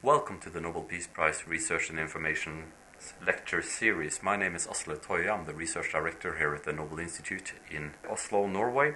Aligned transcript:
Welcome 0.00 0.38
to 0.42 0.50
the 0.50 0.60
Nobel 0.60 0.82
Peace 0.82 1.08
Prize 1.08 1.48
Research 1.48 1.90
and 1.90 1.98
Information 1.98 2.66
lecture 3.26 3.62
series. 3.62 4.22
My 4.22 4.36
name 4.36 4.54
is 4.54 4.68
Asle 4.68 4.96
Toje. 4.96 5.28
I'm 5.28 5.44
the 5.44 5.52
research 5.52 5.90
director 5.90 6.38
here 6.38 6.54
at 6.54 6.62
the 6.62 6.72
Nobel 6.72 7.00
Institute 7.00 7.54
in 7.68 7.94
Oslo, 8.08 8.46
Norway. 8.46 8.94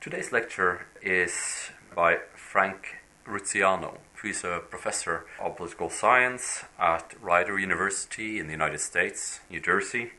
Today's 0.00 0.32
lecture 0.32 0.86
is 1.02 1.68
by 1.94 2.20
Frank 2.34 3.02
Rusciano, 3.26 3.98
who 4.14 4.28
is 4.28 4.42
a 4.42 4.62
professor 4.70 5.26
of 5.38 5.58
political 5.58 5.90
science 5.90 6.64
at 6.78 7.12
Rider 7.20 7.58
University 7.58 8.38
in 8.38 8.46
the 8.46 8.52
United 8.52 8.80
States, 8.80 9.40
New 9.50 9.60
Jersey. 9.60 10.12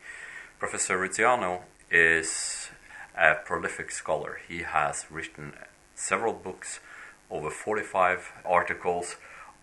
Professor 0.59 0.95
Rusciano 0.95 1.61
is 1.89 2.69
a 3.17 3.33
prolific 3.43 3.89
scholar. 3.89 4.41
He 4.47 4.59
has 4.59 5.07
written 5.09 5.53
several 5.95 6.33
books, 6.33 6.81
over 7.31 7.49
45 7.49 8.31
articles 8.45 9.15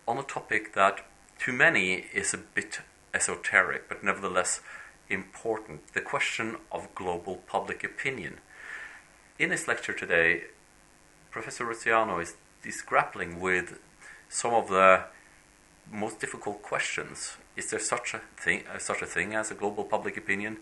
on 0.06 0.18
a 0.18 0.22
topic 0.22 0.74
that 0.74 1.04
to 1.40 1.52
many 1.52 2.06
is 2.12 2.34
a 2.34 2.38
bit 2.38 2.80
esoteric, 3.14 3.88
but 3.88 4.02
nevertheless 4.02 4.60
important 5.08 5.92
the 5.92 6.00
question 6.00 6.56
of 6.70 6.94
global 6.94 7.36
public 7.46 7.84
opinion. 7.84 8.38
In 9.38 9.50
his 9.50 9.68
lecture 9.68 9.92
today, 9.92 10.44
Professor 11.30 11.64
Rusciano 11.64 12.22
is, 12.22 12.34
is 12.64 12.82
grappling 12.82 13.40
with 13.40 13.78
some 14.28 14.54
of 14.54 14.68
the 14.68 15.04
most 15.90 16.20
difficult 16.20 16.62
questions. 16.62 17.36
Is 17.56 17.70
there 17.70 17.80
such 17.80 18.14
a 18.14 18.20
thing, 18.36 18.64
uh, 18.72 18.78
such 18.78 19.02
a 19.02 19.06
thing 19.06 19.34
as 19.34 19.50
a 19.50 19.54
global 19.54 19.84
public 19.84 20.16
opinion? 20.16 20.58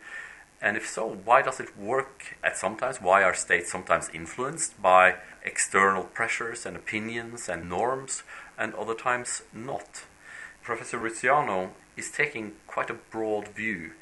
And 0.63 0.77
if 0.77 0.87
so, 0.87 1.07
why 1.25 1.41
does 1.43 1.59
it 1.59 1.77
work 1.79 2.37
at 2.45 2.57
sometimes? 2.57 3.01
Why 3.01 3.23
are 3.23 3.35
states 3.35 3.73
sometimes 3.73 4.11
influenced 4.13 4.81
by 4.83 5.17
external 5.43 6.05
pressures 6.05 6.67
and 6.67 6.77
opinions 6.77 7.49
and 7.49 7.69
norms, 7.69 8.23
and 8.61 8.75
other 8.75 8.95
times 8.95 9.43
not? 9.53 10.05
Professor 10.63 10.99
Rusciano 10.99 11.71
is 11.97 12.11
taking 12.11 12.53
quite 12.67 12.91
a 12.91 12.95
broad 12.95 13.49
view. 13.49 13.93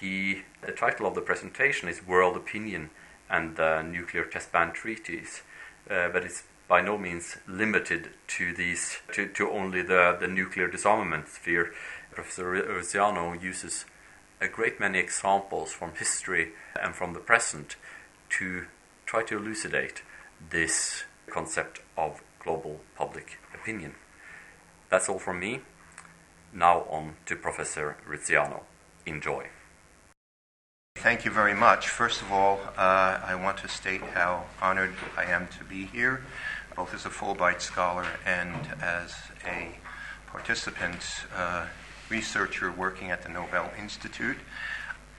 He, 0.00 0.42
the 0.60 0.72
title 0.72 1.06
of 1.06 1.14
the 1.14 1.20
presentation 1.20 1.88
is 1.88 2.06
World 2.06 2.36
Opinion 2.36 2.90
and 3.30 3.56
the 3.56 3.82
Nuclear 3.82 4.24
Test 4.24 4.50
Ban 4.52 4.72
Treaties, 4.72 5.42
uh, 5.88 6.08
but 6.08 6.24
it's 6.24 6.42
by 6.66 6.80
no 6.80 6.98
means 6.98 7.36
limited 7.48 8.10
to 8.26 8.52
these 8.52 8.98
to, 9.12 9.26
to 9.28 9.50
only 9.50 9.82
the, 9.82 10.16
the 10.20 10.28
nuclear 10.28 10.68
disarmament 10.68 11.28
sphere. 11.28 11.72
Professor 12.12 12.52
Rusciano 12.52 13.40
uses 13.40 13.84
a 14.40 14.48
great 14.48 14.80
many 14.80 14.98
examples 14.98 15.72
from 15.72 15.94
history 15.94 16.52
and 16.80 16.94
from 16.94 17.12
the 17.12 17.20
present 17.20 17.76
to 18.30 18.66
try 19.06 19.22
to 19.22 19.36
elucidate 19.36 20.02
this 20.50 21.04
concept 21.28 21.80
of 21.96 22.22
global 22.42 22.80
public 22.96 23.38
opinion. 23.54 23.94
That's 24.90 25.08
all 25.08 25.18
from 25.18 25.40
me. 25.40 25.60
Now 26.52 26.80
on 26.90 27.14
to 27.26 27.36
Professor 27.36 27.96
Rusciano. 28.08 28.62
Enjoy. 29.06 29.46
Thank 30.96 31.24
you 31.24 31.30
very 31.30 31.54
much. 31.54 31.88
First 31.88 32.20
of 32.20 32.32
all, 32.32 32.60
uh, 32.76 33.20
I 33.24 33.34
want 33.34 33.58
to 33.58 33.68
state 33.68 34.02
how 34.02 34.44
honored 34.60 34.94
I 35.16 35.24
am 35.24 35.48
to 35.58 35.64
be 35.64 35.86
here, 35.86 36.22
both 36.76 36.92
as 36.92 37.06
a 37.06 37.08
Fulbright 37.08 37.60
scholar 37.60 38.06
and 38.26 38.54
as 38.82 39.14
a 39.46 39.78
participant 40.26 41.02
uh, 41.34 41.66
researcher 42.10 42.70
working 42.70 43.10
at 43.10 43.22
the 43.22 43.28
Nobel 43.28 43.72
Institute. 43.78 44.36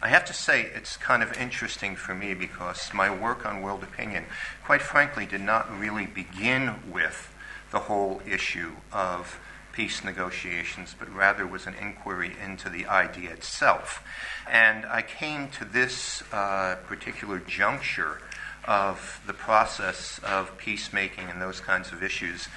I 0.04 0.08
have 0.08 0.26
to 0.26 0.34
say, 0.34 0.64
it's 0.64 0.98
kind 0.98 1.22
of 1.22 1.38
interesting 1.38 1.96
for 1.96 2.16
me 2.16 2.34
because 2.34 2.92
my 2.92 3.14
work 3.14 3.46
on 3.46 3.62
world 3.62 3.84
opinion, 3.84 4.26
quite 4.66 4.82
frankly, 4.82 5.28
did 5.28 5.42
not 5.42 5.72
really 5.80 6.08
begin 6.08 6.74
with 6.92 7.32
the 7.72 7.80
whole 7.80 8.20
issue 8.26 8.72
of 8.92 9.40
peace 9.74 10.04
negotiations, 10.04 10.96
but 10.98 11.14
rather 11.14 11.46
was 11.46 11.68
an 11.68 11.76
inquiry 11.76 12.36
into 12.44 12.68
the 12.68 12.88
idea 12.88 13.30
itself. 13.30 14.04
And 14.50 14.86
I 14.86 15.04
came 15.04 15.50
to 15.50 15.66
this 15.66 16.24
uh, 16.34 16.78
particular 16.88 17.38
juncture 17.38 18.18
of 18.66 19.22
the 19.26 19.34
process 19.34 20.20
of 20.24 20.58
peacemaking 20.58 21.30
and 21.30 21.42
those 21.42 21.60
kinds 21.60 21.92
of 21.92 22.04
issues 22.04 22.48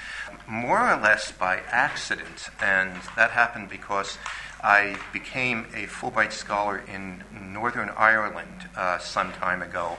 more 0.46 0.80
or 0.80 0.96
less 1.00 1.32
by 1.32 1.60
accident. 1.70 2.48
And 2.60 2.92
that 3.16 3.30
happened 3.30 3.68
because 3.68 4.18
I 4.64 4.96
became 5.12 5.66
a 5.74 5.86
Fulbright 5.86 6.32
scholar 6.32 6.78
in 6.78 7.22
Northern 7.52 7.90
Ireland 7.90 8.70
uh, 8.74 8.96
some 8.96 9.30
time 9.32 9.60
ago. 9.60 9.98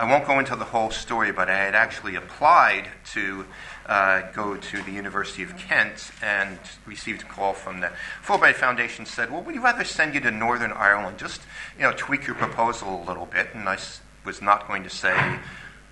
I 0.00 0.10
won't 0.10 0.26
go 0.26 0.40
into 0.40 0.56
the 0.56 0.64
whole 0.64 0.90
story, 0.90 1.30
but 1.30 1.48
I 1.48 1.56
had 1.56 1.76
actually 1.76 2.16
applied 2.16 2.88
to 3.12 3.46
uh, 3.86 4.22
go 4.32 4.56
to 4.56 4.82
the 4.82 4.90
University 4.90 5.44
of 5.44 5.56
Kent 5.56 6.10
and 6.20 6.58
received 6.86 7.22
a 7.22 7.26
call 7.26 7.52
from 7.52 7.78
the 7.78 7.92
Fulbright 8.24 8.56
Foundation. 8.56 9.06
Said, 9.06 9.30
"Well, 9.30 9.42
we'd 9.42 9.60
rather 9.60 9.84
send 9.84 10.14
you 10.14 10.20
to 10.22 10.32
Northern 10.32 10.72
Ireland. 10.72 11.18
Just 11.18 11.42
you 11.78 11.84
know, 11.84 11.92
tweak 11.96 12.26
your 12.26 12.34
proposal 12.34 13.00
a 13.00 13.04
little 13.06 13.26
bit." 13.26 13.50
And 13.54 13.68
I 13.68 13.78
was 14.24 14.42
not 14.42 14.66
going 14.66 14.82
to 14.82 14.90
say, 14.90 15.38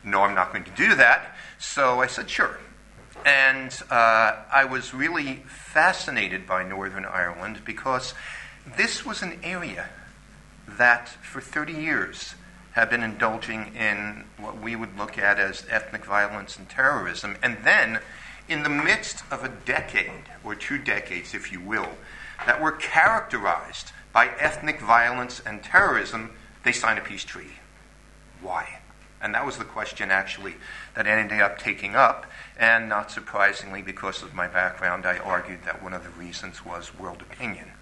"No, 0.03 0.23
I'm 0.23 0.35
not 0.35 0.50
going 0.50 0.65
to 0.65 0.73
do 0.73 0.97
that." 0.97 1.37
So 1.61 2.00
I 2.00 2.09
said, 2.09 2.29
"Sure." 2.29 2.59
And 3.25 3.77
uh, 3.91 4.37
I 4.51 4.65
was 4.65 4.95
really 4.95 5.43
fascinated 5.47 6.47
by 6.47 6.62
Northern 6.65 7.05
Ireland 7.05 7.61
because 7.65 8.15
this 8.77 9.05
was 9.05 9.23
an 9.23 9.41
area 9.43 9.89
that, 10.67 11.09
for 11.09 11.41
30 11.41 11.73
years, 11.73 12.34
had 12.73 12.91
been 12.91 13.03
indulging 13.03 13.75
in 13.75 14.25
what 14.37 14.61
we 14.61 14.77
would 14.77 14.97
look 14.97 15.19
at 15.19 15.39
as 15.39 15.67
ethnic 15.69 16.05
violence 16.05 16.56
and 16.56 16.69
terrorism. 16.69 17.37
And 17.43 17.59
then, 17.65 18.01
in 18.49 18.62
the 18.62 18.69
midst 18.69 19.23
of 19.31 19.45
a 19.45 19.49
decade, 19.49 20.23
or 20.45 20.55
two 20.55 20.79
decades, 20.79 21.35
if 21.35 21.50
you 21.53 21.61
will, 21.61 21.89
that 22.47 22.61
were 22.61 22.73
characterized 22.73 23.93
by 24.12 24.29
ethnic 24.39 24.81
violence 24.81 25.41
and 25.45 25.62
terrorism, 25.62 26.31
they 26.62 26.73
signed 26.73 26.99
a 26.99 27.03
peace 27.03 27.25
treaty. 27.25 27.59
Why? 28.41 28.78
And 29.21 29.34
that 29.34 29.45
was 29.45 29.59
the 29.59 29.65
question, 29.65 30.11
actually, 30.11 30.55
that 30.95 31.06
I 31.06 31.11
ended 31.11 31.41
up 31.41 31.59
taking 31.59 31.97
up. 31.97 32.27
And 32.59 32.89
not 32.89 33.11
surprisingly, 33.11 33.83
because 33.83 34.23
of 34.23 34.34
my 34.34 34.47
background, 34.47 35.06
I 35.06 35.19
argued 35.19 35.65
that 35.65 35.83
one 35.83 35.93
of 35.93 36.05
the 36.05 36.11
reasons 36.11 36.65
was 36.65 36.97
world 36.99 37.23
opinion. 37.23 37.73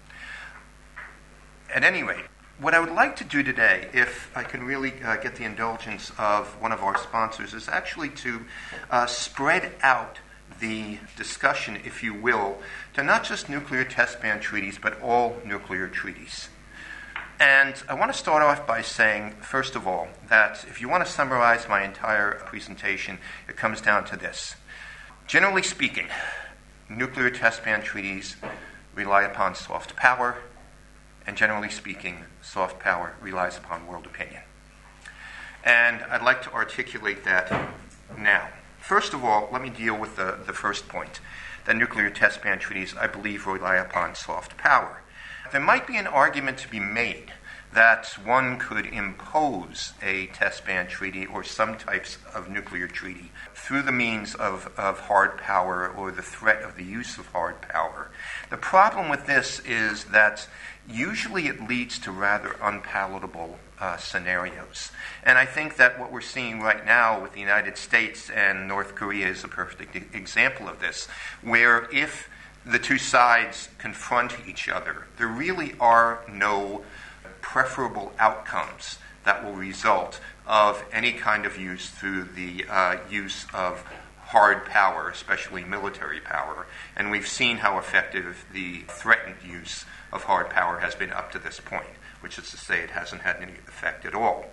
At 1.73 1.83
any 1.83 2.01
rate, 2.01 2.25
what 2.59 2.73
I 2.73 2.79
would 2.79 2.91
like 2.91 3.15
to 3.17 3.23
do 3.23 3.43
today, 3.43 3.87
if 3.93 4.31
I 4.35 4.43
can 4.43 4.63
really 4.63 4.93
uh, 5.03 5.17
get 5.17 5.35
the 5.35 5.43
indulgence 5.43 6.11
of 6.17 6.47
one 6.59 6.71
of 6.71 6.81
our 6.81 6.97
sponsors, 6.97 7.53
is 7.53 7.69
actually 7.69 8.09
to 8.09 8.45
uh, 8.89 9.05
spread 9.05 9.73
out 9.81 10.19
the 10.59 10.97
discussion, 11.15 11.77
if 11.85 12.01
you 12.01 12.13
will, 12.15 12.57
to 12.93 13.03
not 13.03 13.23
just 13.23 13.47
nuclear 13.47 13.83
test 13.83 14.21
ban 14.21 14.39
treaties, 14.39 14.79
but 14.81 14.99
all 15.01 15.37
nuclear 15.45 15.87
treaties. 15.87 16.49
And 17.39 17.75
I 17.87 17.93
want 17.93 18.11
to 18.11 18.17
start 18.17 18.41
off 18.41 18.65
by 18.65 18.81
saying, 18.81 19.35
first 19.41 19.75
of 19.75 19.87
all, 19.87 20.07
that 20.27 20.65
if 20.67 20.81
you 20.81 20.89
want 20.89 21.05
to 21.05 21.11
summarize 21.11 21.69
my 21.69 21.83
entire 21.83 22.31
presentation, 22.45 23.19
it 23.47 23.55
comes 23.55 23.79
down 23.79 24.05
to 24.05 24.17
this. 24.17 24.55
Generally 25.27 25.63
speaking, 25.63 26.07
nuclear 26.89 27.29
test 27.29 27.63
ban 27.63 27.83
treaties 27.83 28.37
rely 28.95 29.21
upon 29.21 29.53
soft 29.53 29.95
power, 29.95 30.37
and 31.27 31.37
generally 31.37 31.69
speaking, 31.69 32.23
soft 32.41 32.79
power 32.79 33.13
relies 33.21 33.55
upon 33.55 33.85
world 33.85 34.07
opinion. 34.07 34.41
And 35.63 36.01
I'd 36.09 36.23
like 36.23 36.41
to 36.43 36.53
articulate 36.53 37.23
that 37.25 37.51
now. 38.17 38.49
First 38.79 39.13
of 39.13 39.23
all, 39.23 39.47
let 39.51 39.61
me 39.61 39.69
deal 39.69 39.95
with 39.95 40.15
the, 40.15 40.39
the 40.43 40.53
first 40.53 40.87
point 40.87 41.19
that 41.65 41.75
nuclear 41.75 42.09
test 42.09 42.41
ban 42.41 42.57
treaties, 42.57 42.95
I 42.99 43.05
believe, 43.05 43.45
rely 43.45 43.75
upon 43.75 44.15
soft 44.15 44.57
power. 44.57 45.03
There 45.51 45.61
might 45.61 45.87
be 45.87 45.97
an 45.97 46.07
argument 46.07 46.57
to 46.59 46.69
be 46.69 46.79
made 46.79 47.31
that 47.73 48.07
one 48.23 48.57
could 48.57 48.85
impose 48.85 49.93
a 50.01 50.27
test 50.27 50.65
ban 50.65 50.87
treaty 50.87 51.25
or 51.25 51.43
some 51.43 51.77
types 51.77 52.17
of 52.33 52.49
nuclear 52.49 52.87
treaty 52.87 53.31
through 53.53 53.83
the 53.83 53.91
means 53.91 54.35
of, 54.35 54.71
of 54.77 54.99
hard 55.01 55.37
power 55.37 55.87
or 55.87 56.11
the 56.11 56.21
threat 56.21 56.63
of 56.63 56.75
the 56.75 56.83
use 56.83 57.17
of 57.17 57.27
hard 57.27 57.61
power. 57.61 58.09
The 58.49 58.57
problem 58.57 59.09
with 59.09 59.25
this 59.25 59.59
is 59.59 60.05
that 60.05 60.47
usually 60.87 61.47
it 61.47 61.67
leads 61.67 61.99
to 61.99 62.11
rather 62.11 62.55
unpalatable 62.61 63.59
uh, 63.79 63.97
scenarios. 63.97 64.91
And 65.23 65.37
I 65.37 65.45
think 65.45 65.75
that 65.75 65.99
what 65.99 66.11
we're 66.11 66.21
seeing 66.21 66.61
right 66.61 66.85
now 66.85 67.21
with 67.21 67.33
the 67.33 67.39
United 67.39 67.77
States 67.77 68.29
and 68.29 68.67
North 68.67 68.95
Korea 68.95 69.27
is 69.27 69.43
a 69.43 69.47
perfect 69.47 69.95
example 70.15 70.67
of 70.67 70.79
this, 70.79 71.07
where 71.41 71.87
if 71.93 72.29
the 72.67 72.79
two 72.79 72.97
sides 72.97 73.69
confront 73.77 74.35
each 74.47 74.67
other, 74.67 75.07
there 75.17 75.27
really 75.27 75.73
are 75.79 76.21
no 76.29 76.83
preferable 77.41 78.11
outcomes 78.19 78.97
that 79.23 79.43
will 79.43 79.53
result 79.53 80.19
of 80.45 80.83
any 80.91 81.13
kind 81.13 81.45
of 81.45 81.57
use 81.57 81.89
through 81.89 82.23
the 82.23 82.65
uh, 82.69 82.97
use 83.09 83.45
of 83.53 83.83
hard 84.19 84.65
power, 84.65 85.09
especially 85.09 85.63
military 85.63 86.19
power. 86.19 86.67
And 86.95 87.09
we've 87.09 87.27
seen 87.27 87.57
how 87.57 87.77
effective 87.77 88.45
the 88.51 88.83
threatened 88.89 89.37
use 89.45 89.85
of 90.11 90.23
hard 90.23 90.49
power 90.49 90.79
has 90.79 90.95
been 90.95 91.11
up 91.11 91.31
to 91.31 91.39
this 91.39 91.61
point, 91.61 91.87
which 92.19 92.37
is 92.37 92.51
to 92.51 92.57
say, 92.57 92.81
it 92.81 92.89
hasn't 92.89 93.21
had 93.21 93.37
any 93.37 93.53
effect 93.67 94.05
at 94.05 94.13
all. 94.13 94.45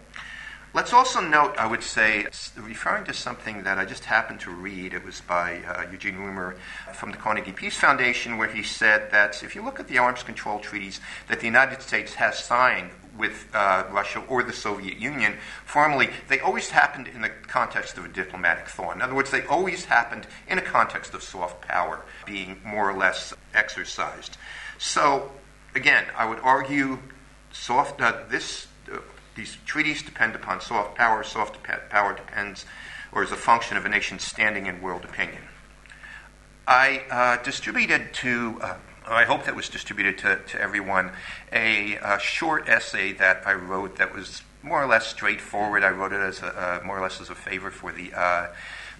Let's 0.74 0.92
also 0.92 1.20
note, 1.20 1.54
I 1.56 1.68
would 1.68 1.84
say, 1.84 2.26
referring 2.56 3.04
to 3.04 3.12
something 3.12 3.62
that 3.62 3.78
I 3.78 3.84
just 3.84 4.06
happened 4.06 4.40
to 4.40 4.50
read, 4.50 4.92
it 4.92 5.04
was 5.04 5.20
by 5.20 5.60
uh, 5.60 5.88
Eugene 5.88 6.16
Rumer 6.16 6.56
from 6.92 7.12
the 7.12 7.16
Carnegie 7.16 7.52
Peace 7.52 7.78
Foundation, 7.78 8.38
where 8.38 8.48
he 8.48 8.64
said 8.64 9.12
that 9.12 9.44
if 9.44 9.54
you 9.54 9.62
look 9.62 9.78
at 9.78 9.86
the 9.86 9.98
arms 9.98 10.24
control 10.24 10.58
treaties 10.58 11.00
that 11.28 11.38
the 11.38 11.46
United 11.46 11.80
States 11.80 12.14
has 12.14 12.40
signed 12.40 12.90
with 13.16 13.46
uh, 13.54 13.84
Russia 13.92 14.24
or 14.28 14.42
the 14.42 14.52
Soviet 14.52 14.98
Union, 14.98 15.34
formally, 15.64 16.10
they 16.26 16.40
always 16.40 16.70
happened 16.70 17.06
in 17.06 17.20
the 17.20 17.28
context 17.28 17.96
of 17.96 18.06
a 18.06 18.08
diplomatic 18.08 18.66
thaw. 18.66 18.90
In 18.90 19.00
other 19.00 19.14
words, 19.14 19.30
they 19.30 19.46
always 19.46 19.84
happened 19.84 20.26
in 20.48 20.58
a 20.58 20.62
context 20.62 21.14
of 21.14 21.22
soft 21.22 21.62
power 21.68 22.00
being 22.26 22.60
more 22.64 22.90
or 22.90 22.96
less 22.96 23.32
exercised. 23.54 24.38
So, 24.78 25.30
again, 25.76 26.06
I 26.16 26.28
would 26.28 26.40
argue 26.40 26.98
soft, 27.52 28.00
uh, 28.00 28.24
this 28.28 28.66
these 29.34 29.58
treaties 29.66 30.02
depend 30.02 30.34
upon 30.34 30.60
soft 30.60 30.94
power. 30.96 31.22
Soft 31.22 31.58
power 31.90 32.14
depends 32.14 32.64
or 33.12 33.22
is 33.22 33.32
a 33.32 33.36
function 33.36 33.76
of 33.76 33.84
a 33.84 33.88
nation's 33.88 34.24
standing 34.24 34.66
in 34.66 34.82
world 34.82 35.04
opinion. 35.04 35.42
I 36.66 37.02
uh, 37.10 37.42
distributed 37.42 38.12
to, 38.14 38.58
uh, 38.62 38.76
I 39.06 39.24
hope 39.24 39.44
that 39.44 39.54
was 39.54 39.68
distributed 39.68 40.18
to, 40.18 40.40
to 40.52 40.60
everyone, 40.60 41.12
a, 41.52 41.96
a, 41.96 42.18
short 42.18 42.68
essay 42.68 43.12
that 43.12 43.46
I 43.46 43.52
wrote 43.52 43.96
that 43.96 44.14
was 44.14 44.42
more 44.62 44.82
or 44.82 44.86
less 44.86 45.06
straightforward. 45.06 45.84
I 45.84 45.90
wrote 45.90 46.12
it 46.12 46.20
as 46.20 46.40
a, 46.42 46.46
uh, 46.46 46.80
more 46.84 46.98
or 46.98 47.02
less 47.02 47.20
as 47.20 47.28
a 47.28 47.34
favor 47.34 47.70
for 47.70 47.92
the 47.92 48.12
uh, 48.14 48.46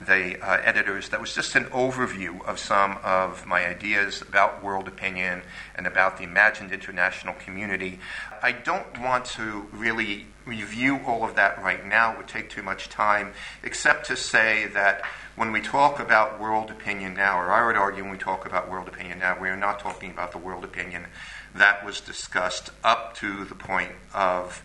the 0.01 0.41
uh, 0.41 0.61
editors 0.63 1.09
that 1.11 1.21
was 1.21 1.35
just 1.35 1.55
an 1.55 1.65
overview 1.67 2.45
of 2.47 2.59
some 2.59 2.99
of 3.03 3.47
my 3.47 3.67
ideas 3.67 4.23
about 4.23 4.63
world 4.63 4.89
opinion 4.89 5.43
and 5.75 5.87
about 5.87 6.19
the 6.19 6.25
imagined 6.25 6.73
international 6.73 7.35
community. 7.35 7.99
I 8.43 8.53
don't 8.53 9.01
want 9.01 9.25
to 9.27 9.69
really 9.73 10.27
review 10.45 11.01
all 11.07 11.25
of 11.25 11.37
that 11.37 11.63
right 11.63 11.85
now, 11.87 12.13
it 12.13 12.19
would 12.19 12.29
take 12.29 12.51
too 12.51 12.63
much 12.63 12.89
time, 12.89 13.33
except 13.63 14.07
to 14.07 14.17
say 14.17 14.67
that 14.75 15.03
when 15.37 15.53
we 15.53 15.61
talk 15.61 15.99
about 15.99 16.41
world 16.41 16.71
opinion 16.71 17.15
now, 17.15 17.41
or 17.41 17.51
I 17.51 17.67
would 17.67 17.77
argue 17.77 18.03
when 18.03 18.13
we 18.13 18.19
talk 18.19 18.47
about 18.47 18.71
world 18.71 18.89
opinion 18.89 19.19
now, 19.19 19.39
we 19.41 19.49
are 19.49 19.57
not 19.57 19.79
talking 19.79 20.11
about 20.11 20.33
the 20.33 20.39
world 20.39 20.65
opinion 20.65 21.07
that 21.55 21.85
was 21.85 22.01
discussed 22.01 22.71
up 22.83 23.15
to 23.17 23.45
the 23.45 23.55
point 23.55 23.93
of 24.13 24.65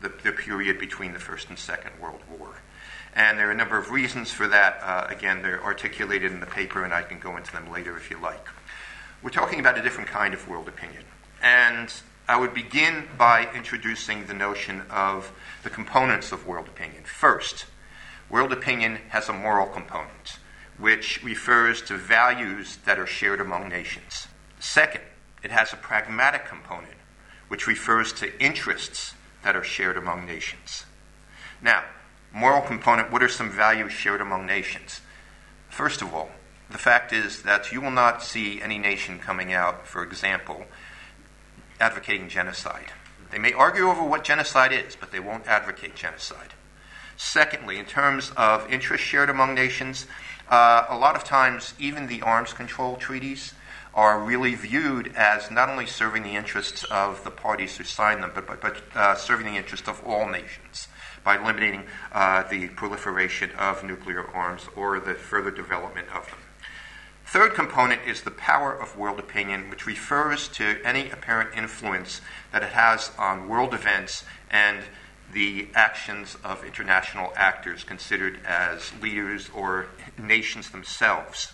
the, 0.00 0.08
the 0.22 0.32
period 0.32 0.78
between 0.78 1.12
the 1.12 1.18
First 1.18 1.48
and 1.48 1.58
Second 1.58 1.92
World 2.00 2.20
War. 2.30 2.54
And 3.14 3.38
there 3.38 3.48
are 3.48 3.52
a 3.52 3.56
number 3.56 3.76
of 3.76 3.90
reasons 3.90 4.30
for 4.30 4.46
that. 4.48 4.80
Uh, 4.82 5.06
again, 5.08 5.42
they're 5.42 5.62
articulated 5.62 6.32
in 6.32 6.40
the 6.40 6.46
paper, 6.46 6.84
and 6.84 6.94
I 6.94 7.02
can 7.02 7.18
go 7.18 7.36
into 7.36 7.52
them 7.52 7.70
later 7.70 7.96
if 7.96 8.10
you 8.10 8.20
like. 8.20 8.46
We're 9.22 9.30
talking 9.30 9.60
about 9.60 9.78
a 9.78 9.82
different 9.82 10.08
kind 10.08 10.32
of 10.32 10.48
world 10.48 10.68
opinion. 10.68 11.02
And 11.42 11.92
I 12.28 12.38
would 12.38 12.54
begin 12.54 13.08
by 13.18 13.48
introducing 13.54 14.26
the 14.26 14.34
notion 14.34 14.82
of 14.88 15.32
the 15.64 15.70
components 15.70 16.30
of 16.30 16.46
world 16.46 16.68
opinion. 16.68 17.02
First, 17.02 17.66
world 18.30 18.52
opinion 18.52 19.00
has 19.08 19.28
a 19.28 19.32
moral 19.32 19.66
component, 19.66 20.38
which 20.78 21.22
refers 21.24 21.82
to 21.82 21.96
values 21.96 22.78
that 22.84 22.98
are 22.98 23.06
shared 23.06 23.40
among 23.40 23.68
nations. 23.68 24.28
Second, 24.60 25.02
it 25.42 25.50
has 25.50 25.72
a 25.72 25.76
pragmatic 25.76 26.46
component, 26.46 26.94
which 27.48 27.66
refers 27.66 28.12
to 28.12 28.40
interests 28.40 29.14
that 29.42 29.56
are 29.56 29.64
shared 29.64 29.96
among 29.96 30.24
nations. 30.24 30.84
Now, 31.60 31.82
moral 32.32 32.62
component, 32.62 33.10
what 33.10 33.22
are 33.22 33.28
some 33.28 33.50
values 33.50 33.92
shared 33.92 34.20
among 34.20 34.46
nations? 34.46 35.00
First 35.68 36.02
of 36.02 36.14
all, 36.14 36.30
the 36.70 36.78
fact 36.78 37.12
is 37.12 37.42
that 37.42 37.72
you 37.72 37.80
will 37.80 37.90
not 37.90 38.22
see 38.22 38.62
any 38.62 38.78
nation 38.78 39.18
coming 39.18 39.52
out, 39.52 39.86
for 39.86 40.02
example, 40.02 40.66
advocating 41.80 42.28
genocide. 42.28 42.92
They 43.30 43.38
may 43.38 43.52
argue 43.52 43.88
over 43.88 44.02
what 44.02 44.24
genocide 44.24 44.72
is, 44.72 44.96
but 44.96 45.12
they 45.12 45.20
won't 45.20 45.46
advocate 45.46 45.94
genocide. 45.94 46.54
Secondly, 47.16 47.78
in 47.78 47.84
terms 47.84 48.32
of 48.36 48.70
interests 48.72 49.06
shared 49.06 49.30
among 49.30 49.54
nations, 49.54 50.06
uh, 50.48 50.86
a 50.88 50.96
lot 50.96 51.16
of 51.16 51.24
times 51.24 51.74
even 51.78 52.06
the 52.06 52.22
arms 52.22 52.52
control 52.52 52.96
treaties 52.96 53.54
are 53.92 54.20
really 54.20 54.54
viewed 54.54 55.12
as 55.16 55.50
not 55.50 55.68
only 55.68 55.86
serving 55.86 56.22
the 56.22 56.36
interests 56.36 56.84
of 56.84 57.22
the 57.24 57.30
parties 57.30 57.76
who 57.76 57.84
sign 57.84 58.20
them, 58.20 58.30
but, 58.34 58.46
but, 58.46 58.60
but 58.60 58.82
uh, 58.94 59.14
serving 59.16 59.46
the 59.46 59.58
interests 59.58 59.88
of 59.88 60.02
all 60.04 60.28
nations 60.28 60.88
by 61.24 61.42
limiting 61.44 61.84
uh, 62.12 62.42
the 62.44 62.68
proliferation 62.68 63.50
of 63.52 63.84
nuclear 63.84 64.26
arms 64.28 64.68
or 64.76 65.00
the 65.00 65.14
further 65.14 65.50
development 65.50 66.08
of 66.14 66.26
them. 66.26 66.38
Third 67.26 67.54
component 67.54 68.02
is 68.08 68.22
the 68.22 68.32
power 68.32 68.72
of 68.72 68.96
world 68.96 69.20
opinion, 69.20 69.70
which 69.70 69.86
refers 69.86 70.48
to 70.48 70.78
any 70.84 71.10
apparent 71.10 71.56
influence 71.56 72.20
that 72.50 72.64
it 72.64 72.70
has 72.70 73.12
on 73.16 73.48
world 73.48 73.72
events 73.72 74.24
and 74.50 74.80
the 75.32 75.68
actions 75.74 76.36
of 76.42 76.64
international 76.64 77.32
actors 77.36 77.84
considered 77.84 78.40
as 78.44 78.92
leaders 79.00 79.48
or 79.54 79.86
nations 80.18 80.70
themselves. 80.70 81.52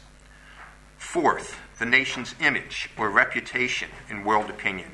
Fourth, 0.97 1.59
the 1.79 1.85
nation's 1.85 2.35
image 2.41 2.89
or 2.97 3.11
reputation 3.11 3.91
in 4.09 4.25
world 4.25 4.49
opinion, 4.49 4.93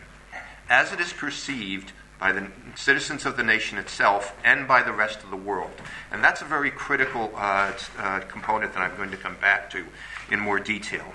as 0.68 0.92
it 0.92 0.98
is 0.98 1.12
perceived 1.12 1.92
by 2.22 2.30
the 2.30 2.46
citizens 2.76 3.26
of 3.26 3.36
the 3.36 3.42
nation 3.42 3.78
itself 3.78 4.32
and 4.44 4.68
by 4.68 4.80
the 4.80 4.92
rest 4.92 5.24
of 5.24 5.30
the 5.30 5.36
world. 5.36 5.72
And 6.12 6.22
that's 6.22 6.40
a 6.40 6.44
very 6.44 6.70
critical 6.70 7.32
uh, 7.34 7.72
uh, 7.98 8.20
component 8.20 8.74
that 8.74 8.80
I'm 8.80 8.96
going 8.96 9.10
to 9.10 9.16
come 9.16 9.34
back 9.40 9.68
to 9.70 9.84
in 10.30 10.38
more 10.38 10.60
detail. 10.60 11.14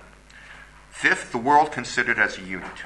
Fifth, 0.90 1.32
the 1.32 1.38
world 1.38 1.72
considered 1.72 2.20
as 2.20 2.38
a 2.38 2.42
unit. 2.42 2.84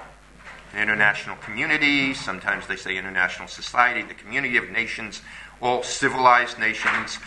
The 0.72 0.80
international 0.84 1.36
community, 1.38 2.14
sometimes 2.14 2.68
they 2.68 2.76
say 2.76 2.96
international 2.96 3.48
society, 3.48 4.04
the 4.04 4.14
community 4.14 4.56
of 4.56 4.70
nations, 4.70 5.24
all 5.60 5.82
civilized 5.82 6.60
nations, 6.60 7.18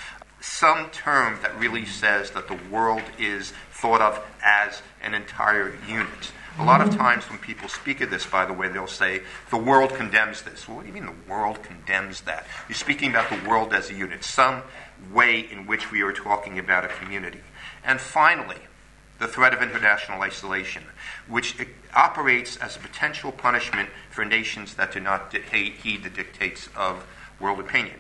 some 0.45 0.91
term 0.91 1.39
that 1.41 1.59
really 1.59 1.87
says 1.87 2.31
that 2.33 2.49
the 2.49 2.59
world 2.71 3.03
is 3.19 3.55
thought 3.73 4.03
of 4.03 4.23
as 4.45 4.83
an 5.03 5.15
entire 5.15 5.75
unit. 5.89 6.33
A 6.59 6.65
lot 6.65 6.83
of 6.83 6.95
times 6.95 7.25
when 7.25 7.39
people 7.39 7.69
speak 7.69 8.03
of 8.03 8.11
this, 8.11 8.27
by 8.27 8.45
the 8.45 8.53
way, 8.53 8.69
they'll 8.69 8.87
say, 8.87 9.23
the 9.51 9.57
world 9.57 9.95
condemns 9.95 10.43
this. 10.43 10.69
Well, 10.69 10.77
what 10.77 10.83
do 10.83 10.89
you 10.89 10.95
mean 10.95 11.07
the 11.07 11.31
world 11.31 11.63
condemns 11.63 12.21
that? 12.23 12.47
You're 12.69 12.77
speaking 12.77 13.11
about 13.11 13.31
the 13.31 13.49
world 13.49 13.73
as 13.73 13.91
a 13.91 13.95
unit, 13.95 14.23
some 14.23 14.63
way 15.13 15.41
in 15.41 15.67
which 15.67 15.91
we 15.91 16.03
are 16.03 16.13
talking 16.13 16.59
about 16.59 16.85
a 16.85 16.89
community. 16.89 17.41
And 17.83 17.99
finally, 17.99 18.61
the 19.19 19.27
threat 19.27 19.55
of 19.55 19.63
international 19.63 20.21
isolation, 20.21 20.85
which 21.27 21.57
operates 21.95 22.59
as 22.59 22.77
a 22.77 22.81
potential 22.81 23.33
punishment 23.33 23.89
for 24.11 24.27
nations 24.27 24.75
that 24.75 24.93
do 24.93 25.01
not 25.01 25.35
heed 25.35 26.05
the 26.05 26.11
dictates 26.11 26.69
of 26.77 27.07
world 27.41 27.61
opinion. 27.61 27.97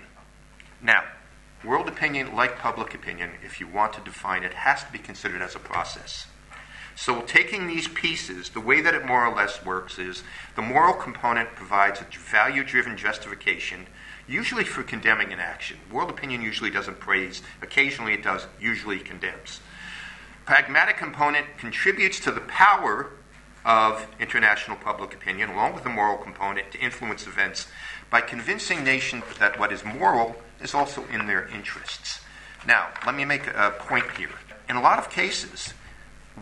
Now, 0.82 1.04
world 1.64 1.88
opinion, 1.88 2.34
like 2.34 2.58
public 2.58 2.94
opinion, 2.94 3.30
if 3.42 3.60
you 3.60 3.66
want 3.66 3.92
to 3.94 4.00
define 4.00 4.44
it, 4.44 4.54
has 4.54 4.84
to 4.84 4.92
be 4.92 4.98
considered 4.98 5.42
as 5.42 5.54
a 5.54 5.58
process. 5.58 6.26
So, 6.96 7.22
taking 7.22 7.66
these 7.66 7.88
pieces, 7.88 8.50
the 8.50 8.60
way 8.60 8.80
that 8.80 8.94
it 8.94 9.04
more 9.04 9.26
or 9.26 9.34
less 9.34 9.64
works 9.64 9.98
is 9.98 10.22
the 10.54 10.62
moral 10.62 10.94
component 10.94 11.56
provides 11.56 12.00
a 12.00 12.06
value 12.18 12.62
driven 12.62 12.96
justification, 12.96 13.88
usually 14.28 14.64
for 14.64 14.84
condemning 14.84 15.32
an 15.32 15.40
action. 15.40 15.78
World 15.90 16.10
opinion 16.10 16.40
usually 16.40 16.70
doesn't 16.70 17.00
praise, 17.00 17.42
occasionally 17.62 18.14
it 18.14 18.22
does, 18.22 18.46
usually 18.60 19.00
condemns. 19.00 19.60
Pragmatic 20.44 20.96
component 20.96 21.58
contributes 21.58 22.20
to 22.20 22.30
the 22.30 22.42
power 22.42 23.10
of 23.64 24.06
international 24.20 24.76
public 24.76 25.14
opinion, 25.14 25.50
along 25.50 25.74
with 25.74 25.84
the 25.84 25.90
moral 25.90 26.18
component, 26.18 26.70
to 26.70 26.78
influence 26.78 27.26
events 27.26 27.66
by 28.10 28.20
convincing 28.20 28.84
nations 28.84 29.24
that 29.40 29.58
what 29.58 29.72
is 29.72 29.84
moral 29.84 30.36
is 30.64 30.74
also 30.74 31.04
in 31.12 31.26
their 31.26 31.46
interests. 31.48 32.20
Now, 32.66 32.88
let 33.06 33.14
me 33.14 33.24
make 33.24 33.46
a 33.46 33.74
point 33.78 34.06
here. 34.16 34.30
In 34.68 34.76
a 34.76 34.80
lot 34.80 34.98
of 34.98 35.10
cases, 35.10 35.74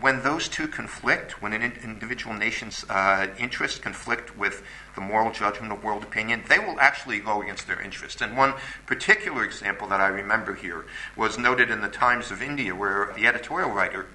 when 0.00 0.22
those 0.22 0.48
two 0.48 0.68
conflict, 0.68 1.42
when 1.42 1.52
an 1.52 1.72
individual 1.82 2.34
nation's 2.34 2.84
uh, 2.88 3.26
interests 3.38 3.78
conflict 3.78 4.38
with 4.38 4.62
the 4.94 5.00
moral 5.00 5.32
judgment 5.32 5.72
of 5.72 5.84
world 5.84 6.02
opinion, 6.02 6.44
they 6.48 6.58
will 6.58 6.80
actually 6.80 7.18
go 7.18 7.42
against 7.42 7.66
their 7.66 7.80
interests. 7.80 8.22
And 8.22 8.36
one 8.36 8.54
particular 8.86 9.44
example 9.44 9.88
that 9.88 10.00
I 10.00 10.06
remember 10.06 10.54
here 10.54 10.86
was 11.16 11.36
noted 11.36 11.70
in 11.70 11.82
the 11.82 11.88
Times 11.88 12.30
of 12.30 12.40
India, 12.40 12.74
where 12.74 13.12
the 13.14 13.26
editorial 13.26 13.70
writer 13.70 14.06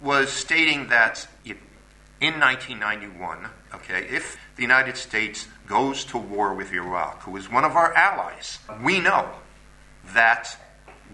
was 0.00 0.30
stating 0.30 0.88
that 0.88 1.28
in 1.44 2.40
1991, 2.40 3.48
okay, 3.74 4.06
if 4.08 4.36
the 4.56 4.62
United 4.62 4.96
States 4.96 5.48
goes 5.66 6.04
to 6.06 6.18
war 6.18 6.54
with 6.54 6.72
Iraq, 6.72 7.22
who 7.22 7.36
is 7.36 7.50
one 7.50 7.64
of 7.64 7.76
our 7.76 7.94
allies, 7.94 8.58
we 8.82 9.00
know 9.00 9.30
that 10.14 10.56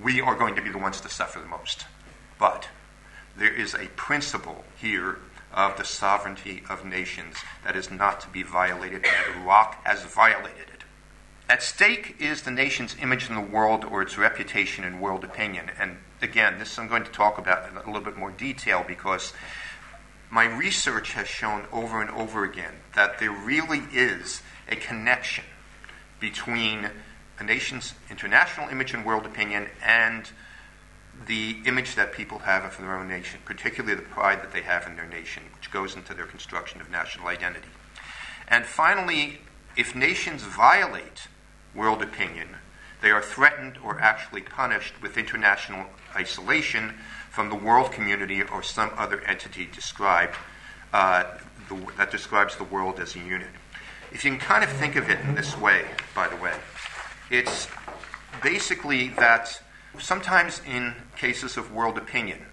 we 0.03 0.21
are 0.21 0.35
going 0.35 0.55
to 0.57 0.63
be 0.63 0.71
the 0.71 0.79
ones 0.79 1.01
to 1.01 1.09
suffer 1.09 1.39
the 1.39 1.47
most. 1.47 1.87
But 2.39 2.69
there 3.37 3.53
is 3.53 3.75
a 3.75 3.87
principle 3.97 4.65
here 4.77 5.19
of 5.53 5.77
the 5.77 5.85
sovereignty 5.85 6.63
of 6.69 6.85
nations 6.85 7.37
that 7.65 7.77
is 7.77 7.91
not 7.91 8.21
to 8.21 8.29
be 8.29 8.43
violated, 8.43 9.05
and 9.05 9.43
Iraq 9.43 9.85
has 9.85 10.05
violated 10.05 10.69
it. 10.73 10.85
At 11.49 11.63
stake 11.63 12.17
is 12.19 12.43
the 12.43 12.51
nation's 12.51 12.97
image 13.01 13.29
in 13.29 13.35
the 13.35 13.41
world 13.41 13.85
or 13.85 14.03
its 14.03 14.19
reputation 14.19 14.85
in 14.85 15.01
world 15.01 15.25
opinion. 15.25 15.71
And 15.81 15.97
again, 16.21 16.59
this 16.59 16.79
I'm 16.79 16.89
going 16.89 17.05
to 17.05 17.11
talk 17.11 17.39
about 17.39 17.71
in 17.71 17.77
a 17.77 17.87
little 17.87 18.03
bit 18.03 18.19
more 18.19 18.31
detail 18.31 18.85
because 18.87 19.33
my 20.31 20.45
research 20.45 21.13
has 21.13 21.27
shown 21.27 21.65
over 21.73 22.01
and 22.01 22.11
over 22.11 22.45
again 22.45 22.75
that 22.95 23.19
there 23.19 23.31
really 23.31 23.83
is 23.93 24.43
a 24.69 24.77
connection 24.77 25.45
between 26.21 26.91
a 27.39 27.45
nation's 27.45 27.95
international 28.11 28.69
image 28.69 28.93
and 28.93 29.05
world 29.07 29.25
opinion 29.25 29.69
and 29.85 30.31
the 31.27 31.57
image 31.65 31.95
that 31.95 32.13
people 32.13 32.41
have 32.41 32.65
of 32.65 32.79
their 32.79 32.97
own 32.97 33.09
nation, 33.09 33.41
particularly 33.45 33.95
the 33.95 34.03
pride 34.03 34.43
that 34.43 34.53
they 34.53 34.63
have 34.63 34.87
in 34.87 34.97
their 34.97 35.07
nation, 35.07 35.43
which 35.57 35.71
goes 35.71 35.97
into 35.97 36.15
their 36.15 36.27
construction 36.27 36.81
of 36.81 36.91
national 36.91 37.27
identity. 37.27 37.69
And 38.47 38.65
finally, 38.65 39.41
if 39.77 39.95
nations 39.95 40.43
violate 40.43 41.29
world 41.75 42.03
opinion, 42.03 42.49
they 43.01 43.11
are 43.11 43.23
threatened 43.23 43.79
or 43.83 44.01
actually 44.01 44.43
punished 44.43 45.01
with 45.03 45.17
international 45.17 45.87
isolation 46.15 46.95
from 47.31 47.49
the 47.49 47.55
world 47.55 47.93
community 47.93 48.43
or 48.43 48.63
some 48.63 48.91
other 48.97 49.21
entity 49.23 49.69
described 49.73 50.35
uh, 50.93 51.25
the, 51.69 51.77
that 51.97 52.11
describes 52.11 52.57
the 52.57 52.65
world 52.65 52.99
as 52.99 53.15
a 53.15 53.19
unit. 53.19 53.49
If 54.13 54.25
you 54.25 54.31
can 54.31 54.41
kind 54.41 54.65
of 54.65 54.71
think 54.71 54.97
of 54.97 55.11
it 55.11 55.21
in 55.21 55.35
this 55.35 55.57
way, 55.59 55.85
by 56.15 56.29
the 56.29 56.37
way, 56.37 56.55
it's 57.31 57.69
basically 58.43 59.09
that 59.11 59.61
sometimes 59.99 60.63
in 60.67 60.95
cases 61.17 61.57
of 61.57 61.73
world 61.73 61.99
opinion, 61.99 62.47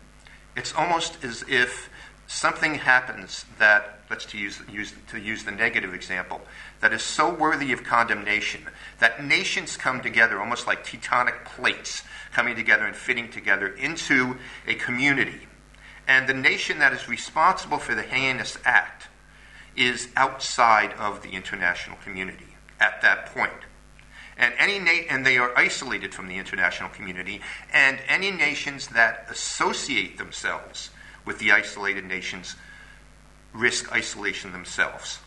it's 0.56 0.74
almost 0.74 1.24
as 1.24 1.44
if 1.48 1.90
something 2.28 2.76
happens 2.76 3.46
that, 3.60 4.00
let's 4.10 4.26
to 4.28 4.38
use, 4.38 4.62
use, 4.72 4.94
to 5.10 5.20
use 5.20 5.44
the 5.44 5.52
negative 5.52 5.94
example, 5.94 6.42
that 6.82 6.94
is 6.94 7.04
so 7.04 7.34
worthy 7.34 7.72
of 7.72 7.84
condemnation 7.84 8.64
that 9.00 9.24
nations 9.24 9.78
come 9.78 10.02
together 10.02 10.40
almost 10.40 10.68
like 10.68 10.86
tectonic 10.86 11.46
plates 11.46 12.04
coming 12.34 12.56
together 12.56 12.86
and 12.86 12.96
fitting 12.96 13.30
together 13.30 13.68
into 13.68 14.38
a 14.68 14.76
community. 14.76 15.48
And 16.08 16.28
the 16.28 16.34
nation 16.34 16.80
that 16.80 16.94
is 16.94 17.10
responsible 17.10 17.80
for 17.80 17.96
the 17.96 18.04
heinous 18.04 18.58
act 18.64 19.08
is 19.76 20.10
outside 20.16 20.94
of 20.94 21.22
the 21.22 21.32
international 21.32 21.98
community 22.04 22.56
at 22.80 23.02
that 23.02 23.28
point. 23.28 23.52
And, 24.38 24.54
any 24.58 24.80
na- 24.80 25.08
and 25.10 25.26
they 25.26 25.38
are 25.38 25.58
isolated 25.58 26.14
from 26.14 26.28
the 26.28 26.38
international 26.38 26.90
community, 26.90 27.42
and 27.74 28.00
any 28.08 28.32
nations 28.32 28.88
that 28.90 29.28
associate 29.30 30.18
themselves 30.18 30.90
with 31.26 31.40
the 31.40 31.52
isolated 31.52 32.06
nations 32.06 32.56
risk 33.54 33.92
isolation 33.92 34.52
themselves. 34.52 35.20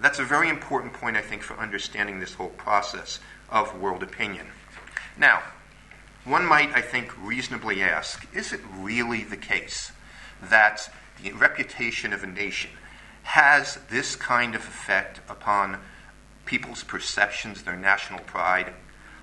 That's 0.00 0.18
a 0.18 0.24
very 0.24 0.48
important 0.48 0.92
point, 0.92 1.16
I 1.16 1.20
think, 1.20 1.42
for 1.42 1.54
understanding 1.54 2.18
this 2.18 2.34
whole 2.34 2.48
process 2.48 3.20
of 3.48 3.80
world 3.80 4.02
opinion. 4.02 4.46
Now, 5.16 5.42
one 6.24 6.44
might, 6.44 6.74
I 6.74 6.80
think, 6.80 7.16
reasonably 7.22 7.82
ask 7.82 8.26
is 8.34 8.52
it 8.52 8.60
really 8.76 9.24
the 9.24 9.36
case 9.36 9.92
that 10.42 10.90
the 11.22 11.32
reputation 11.32 12.12
of 12.12 12.24
a 12.24 12.26
nation 12.26 12.70
has 13.22 13.78
this 13.88 14.16
kind 14.16 14.54
of 14.54 14.62
effect 14.62 15.20
upon 15.28 15.78
people's 16.44 16.82
perceptions, 16.82 17.62
their 17.62 17.76
national 17.76 18.20
pride? 18.20 18.72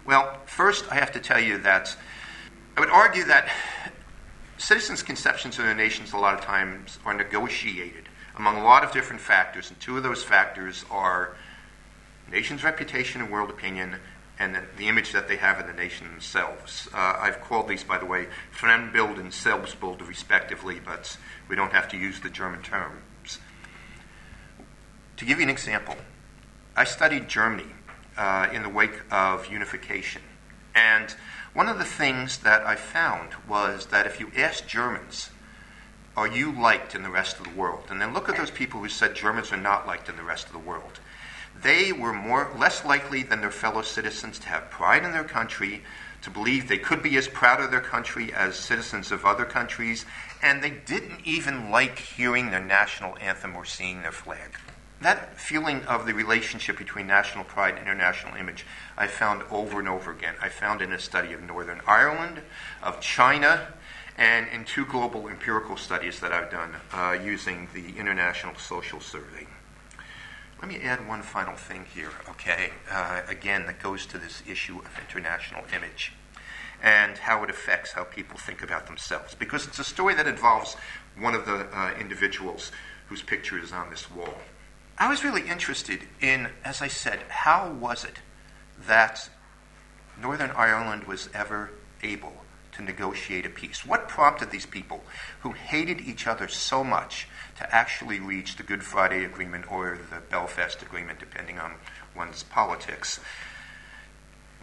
Well, 0.05 0.39
first, 0.45 0.85
I 0.91 0.95
have 0.95 1.11
to 1.11 1.19
tell 1.19 1.39
you 1.39 1.57
that 1.59 1.95
I 2.77 2.79
would 2.79 2.89
argue 2.89 3.25
that 3.25 3.49
citizens' 4.61 5.01
conceptions 5.01 5.57
of 5.57 5.65
their 5.65 5.75
nations 5.75 6.13
a 6.13 6.17
lot 6.17 6.35
of 6.35 6.41
times 6.41 6.99
are 7.03 7.13
negotiated 7.13 8.07
among 8.37 8.57
a 8.57 8.63
lot 8.63 8.83
of 8.83 8.91
different 8.91 9.21
factors, 9.21 9.69
and 9.69 9.79
two 9.79 9.97
of 9.97 10.03
those 10.03 10.23
factors 10.23 10.85
are 10.89 11.35
nation's 12.31 12.63
reputation 12.63 13.21
and 13.21 13.31
world 13.31 13.49
opinion, 13.49 13.95
and 14.39 14.55
the, 14.55 14.61
the 14.77 14.87
image 14.87 15.11
that 15.11 15.27
they 15.27 15.35
have 15.35 15.59
of 15.59 15.67
the 15.67 15.73
nation 15.73 16.07
themselves. 16.07 16.87
Uh, 16.93 17.17
I've 17.19 17.41
called 17.41 17.67
these, 17.67 17.83
by 17.83 17.97
the 17.97 18.05
way, 18.05 18.27
Fremdbild 18.55 19.19
and 19.19 19.31
Selbstbild, 19.31 20.07
respectively, 20.07 20.79
but 20.83 21.17
we 21.49 21.55
don't 21.55 21.73
have 21.73 21.89
to 21.89 21.97
use 21.97 22.21
the 22.21 22.29
German 22.29 22.61
terms. 22.61 23.39
To 25.17 25.25
give 25.25 25.37
you 25.37 25.43
an 25.43 25.49
example, 25.49 25.95
I 26.75 26.85
studied 26.85 27.27
Germany 27.27 27.67
uh, 28.17 28.47
in 28.53 28.63
the 28.63 28.69
wake 28.69 29.01
of 29.11 29.51
unification, 29.51 30.21
and 30.73 31.13
one 31.53 31.67
of 31.67 31.77
the 31.77 31.85
things 31.85 32.37
that 32.39 32.65
I 32.65 32.75
found 32.75 33.33
was 33.47 33.87
that 33.87 34.07
if 34.07 34.19
you 34.19 34.31
ask 34.37 34.65
Germans, 34.67 35.29
are 36.15 36.27
you 36.27 36.51
liked 36.51 36.95
in 36.95 37.03
the 37.03 37.09
rest 37.09 37.39
of 37.39 37.43
the 37.43 37.59
world? 37.59 37.85
And 37.89 37.99
then 37.99 38.13
look 38.13 38.29
at 38.29 38.37
those 38.37 38.51
people 38.51 38.79
who 38.79 38.89
said 38.89 39.15
Germans 39.15 39.51
are 39.51 39.57
not 39.57 39.85
liked 39.85 40.07
in 40.07 40.15
the 40.15 40.23
rest 40.23 40.47
of 40.47 40.53
the 40.53 40.59
world. 40.59 40.99
They 41.61 41.91
were 41.91 42.13
more 42.13 42.51
less 42.57 42.85
likely 42.85 43.23
than 43.23 43.41
their 43.41 43.51
fellow 43.51 43.81
citizens 43.81 44.39
to 44.39 44.47
have 44.47 44.69
pride 44.69 45.03
in 45.03 45.11
their 45.11 45.25
country, 45.25 45.83
to 46.21 46.29
believe 46.29 46.67
they 46.67 46.77
could 46.77 47.03
be 47.03 47.17
as 47.17 47.27
proud 47.27 47.59
of 47.59 47.71
their 47.71 47.81
country 47.81 48.33
as 48.33 48.55
citizens 48.55 49.11
of 49.11 49.25
other 49.25 49.45
countries, 49.45 50.05
and 50.41 50.63
they 50.63 50.69
didn't 50.69 51.19
even 51.25 51.69
like 51.69 51.99
hearing 51.99 52.51
their 52.51 52.63
national 52.63 53.17
anthem 53.19 53.55
or 53.55 53.65
seeing 53.65 54.01
their 54.01 54.11
flag. 54.11 54.57
That 55.01 55.39
feeling 55.39 55.83
of 55.85 56.05
the 56.05 56.13
relationship 56.13 56.77
between 56.77 57.07
national 57.07 57.43
pride 57.43 57.73
and 57.73 57.81
international 57.81 58.35
image 58.35 58.67
I 58.95 59.07
found 59.07 59.41
over 59.49 59.79
and 59.79 59.89
over 59.89 60.11
again. 60.11 60.35
I 60.39 60.49
found 60.49 60.79
in 60.79 60.93
a 60.93 60.99
study 60.99 61.33
of 61.33 61.41
Northern 61.41 61.81
Ireland, 61.87 62.41
of 62.83 63.01
China, 63.01 63.73
and 64.15 64.47
in 64.53 64.63
two 64.63 64.85
global 64.85 65.27
empirical 65.27 65.75
studies 65.75 66.19
that 66.19 66.31
I've 66.31 66.51
done 66.51 66.75
uh, 66.93 67.17
using 67.23 67.67
the 67.73 67.97
International 67.97 68.53
Social 68.55 68.99
Survey. 68.99 69.47
Let 70.61 70.69
me 70.69 70.79
add 70.81 71.07
one 71.07 71.23
final 71.23 71.55
thing 71.55 71.85
here, 71.91 72.11
okay? 72.29 72.69
Uh, 72.91 73.21
again, 73.27 73.65
that 73.65 73.81
goes 73.81 74.05
to 74.05 74.19
this 74.19 74.43
issue 74.47 74.77
of 74.77 74.99
international 74.99 75.63
image 75.75 76.13
and 76.83 77.17
how 77.17 77.43
it 77.43 77.49
affects 77.49 77.93
how 77.93 78.03
people 78.03 78.37
think 78.37 78.61
about 78.61 78.85
themselves. 78.85 79.33
Because 79.33 79.65
it's 79.65 79.79
a 79.79 79.83
story 79.83 80.13
that 80.13 80.27
involves 80.27 80.77
one 81.17 81.33
of 81.33 81.47
the 81.47 81.65
uh, 81.75 81.93
individuals 81.99 82.71
whose 83.07 83.23
picture 83.23 83.57
is 83.57 83.71
on 83.71 83.89
this 83.89 84.11
wall. 84.11 84.35
I 85.01 85.09
was 85.09 85.23
really 85.23 85.49
interested 85.49 86.01
in, 86.21 86.49
as 86.63 86.79
I 86.79 86.87
said, 86.87 87.21
how 87.27 87.71
was 87.71 88.03
it 88.03 88.19
that 88.85 89.31
Northern 90.21 90.51
Ireland 90.51 91.05
was 91.05 91.27
ever 91.33 91.71
able 92.03 92.33
to 92.73 92.83
negotiate 92.83 93.47
a 93.47 93.49
peace? 93.49 93.83
What 93.83 94.07
prompted 94.07 94.51
these 94.51 94.67
people 94.67 95.03
who 95.39 95.53
hated 95.53 96.01
each 96.01 96.27
other 96.27 96.47
so 96.47 96.83
much 96.83 97.27
to 97.57 97.75
actually 97.75 98.19
reach 98.19 98.57
the 98.57 98.63
Good 98.63 98.83
Friday 98.83 99.25
Agreement 99.25 99.71
or 99.71 99.97
the 100.11 100.19
Belfast 100.19 100.83
Agreement, 100.83 101.17
depending 101.17 101.57
on 101.57 101.73
one's 102.15 102.43
politics? 102.43 103.19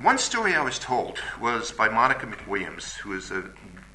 One 0.00 0.18
story 0.18 0.54
I 0.54 0.62
was 0.62 0.78
told 0.78 1.18
was 1.40 1.72
by 1.72 1.88
Monica 1.88 2.24
McWilliams, 2.24 2.98
who 2.98 3.14
is 3.14 3.32
a, 3.32 3.50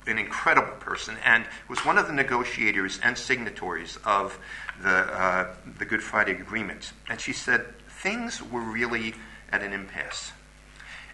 an 0.06 0.18
incredible 0.18 0.74
person 0.74 1.16
and 1.24 1.46
was 1.70 1.86
one 1.86 1.98
of 1.98 2.08
the 2.08 2.14
negotiators 2.14 3.00
and 3.02 3.18
signatories 3.18 3.98
of 4.04 4.38
the, 4.82 4.90
uh, 4.90 5.56
the 5.80 5.86
Good 5.86 6.04
Friday 6.04 6.34
Agreement. 6.34 6.92
And 7.08 7.22
she 7.22 7.32
said 7.32 7.80
things 7.88 8.44
were 8.44 8.60
really 8.60 9.16
at 9.50 9.64
an 9.64 9.72
impasse. 9.72 10.34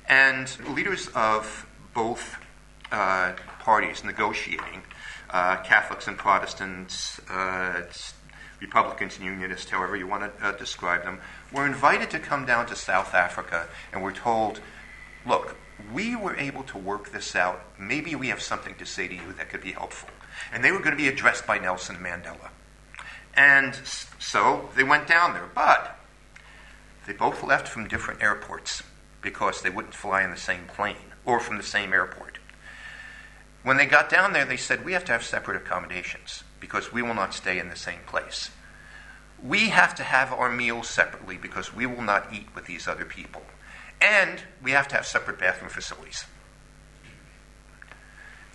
And 0.08 0.52
leaders 0.76 1.08
of 1.10 1.68
both 1.94 2.38
uh, 2.92 3.34
parties 3.60 4.04
negotiating, 4.04 4.82
uh, 5.30 5.58
Catholics 5.58 6.08
and 6.08 6.18
Protestants, 6.18 7.20
uh, 7.30 7.84
Republicans 8.60 9.18
and 9.18 9.26
Unionists, 9.26 9.70
however 9.70 9.96
you 9.96 10.08
want 10.08 10.36
to 10.40 10.46
uh, 10.46 10.52
describe 10.54 11.04
them, 11.04 11.20
were 11.54 11.68
invited 11.68 12.10
to 12.10 12.18
come 12.18 12.48
down 12.48 12.66
to 12.66 12.76
South 12.76 13.14
Africa 13.14 13.68
and 13.94 14.02
were 14.02 14.12
told, 14.12 14.60
look, 15.26 15.56
we 15.94 16.16
were 16.16 16.36
able 16.36 16.64
to 16.64 16.78
work 16.78 17.12
this 17.12 17.36
out. 17.36 17.62
Maybe 17.80 18.16
we 18.16 18.28
have 18.28 18.42
something 18.42 18.76
to 18.76 18.86
say 18.86 19.08
to 19.08 19.16
you 19.16 19.34
that 19.38 19.50
could 19.50 19.62
be 19.62 19.72
helpful. 19.72 20.10
And 20.54 20.64
they 20.64 20.72
were 20.72 20.80
going 20.80 20.92
to 20.92 21.02
be 21.02 21.08
addressed 21.08 21.48
by 21.48 21.58
Nelson 21.58 21.98
Mandela. 21.98 22.50
And 23.34 23.76
so 24.20 24.70
they 24.76 24.84
went 24.84 25.08
down 25.08 25.34
there. 25.34 25.50
But 25.54 25.98
they 27.08 27.14
both 27.14 27.44
left 27.44 27.68
from 27.68 27.88
different 27.88 28.22
airports 28.22 28.84
because 29.22 29.62
they 29.62 29.70
wouldn't 29.70 29.94
fly 29.94 30.24
in 30.24 30.32
the 30.32 30.38
same 30.38 30.66
plane 30.66 31.14
or 31.26 31.40
from 31.40 31.58
the 31.58 31.64
same 31.64 31.94
airport. 31.94 32.40
When 33.64 33.78
they 33.78 33.86
got 33.86 34.10
down 34.10 34.34
there, 34.34 34.46
they 34.46 34.58
said, 34.58 34.86
We 34.86 34.94
have 34.94 35.06
to 35.06 35.12
have 35.12 35.24
separate 35.24 35.58
accommodations 35.58 36.44
because 36.60 36.94
we 36.94 37.02
will 37.02 37.14
not 37.14 37.34
stay 37.34 37.60
in 37.60 37.70
the 37.70 37.76
same 37.76 38.00
place. 38.06 38.52
We 39.42 39.70
have 39.70 39.96
to 39.96 40.04
have 40.04 40.34
our 40.34 40.52
meals 40.52 40.90
separately 40.90 41.38
because 41.38 41.74
we 41.74 41.86
will 41.86 42.02
not 42.02 42.34
eat 42.34 42.48
with 42.54 42.66
these 42.66 42.88
other 42.88 43.06
people. 43.06 43.44
And 44.02 44.42
we 44.64 44.72
have 44.72 44.88
to 44.90 44.96
have 44.96 45.06
separate 45.06 45.40
bathroom 45.40 45.70
facilities. 45.70 46.26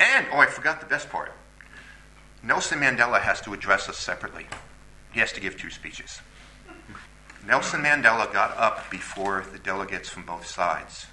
And, 0.01 0.27
oh, 0.33 0.39
I 0.39 0.47
forgot 0.47 0.81
the 0.81 0.87
best 0.87 1.11
part. 1.11 1.33
Nelson 2.43 2.81
Mandela 2.81 3.21
has 3.21 3.41
to 3.43 3.55
address 3.55 3.89
us 3.89 3.99
separately. 3.99 4.47
He 5.13 5.21
has 5.21 5.33
to 5.33 5.41
give 5.41 5.57
two 5.57 5.71
speeches. 5.71 6.21
Nelson 7.47 7.83
Mandela 7.83 8.31
got 8.33 8.57
up 8.57 8.91
before 8.91 9.45
the 9.53 9.59
delegates 9.59 10.09
from 10.09 10.25
both 10.25 10.47
sides 10.47 11.07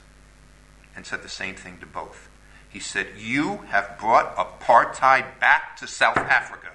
and 0.96 1.06
said 1.06 1.24
the 1.24 1.30
same 1.30 1.56
thing 1.56 1.78
to 1.80 1.86
both. 1.86 2.30
He 2.70 2.80
said, 2.80 3.08
You 3.18 3.58
have 3.68 3.98
brought 4.00 4.36
apartheid 4.36 5.40
back 5.40 5.78
to 5.78 5.88
South 5.88 6.18
Africa. 6.18 6.70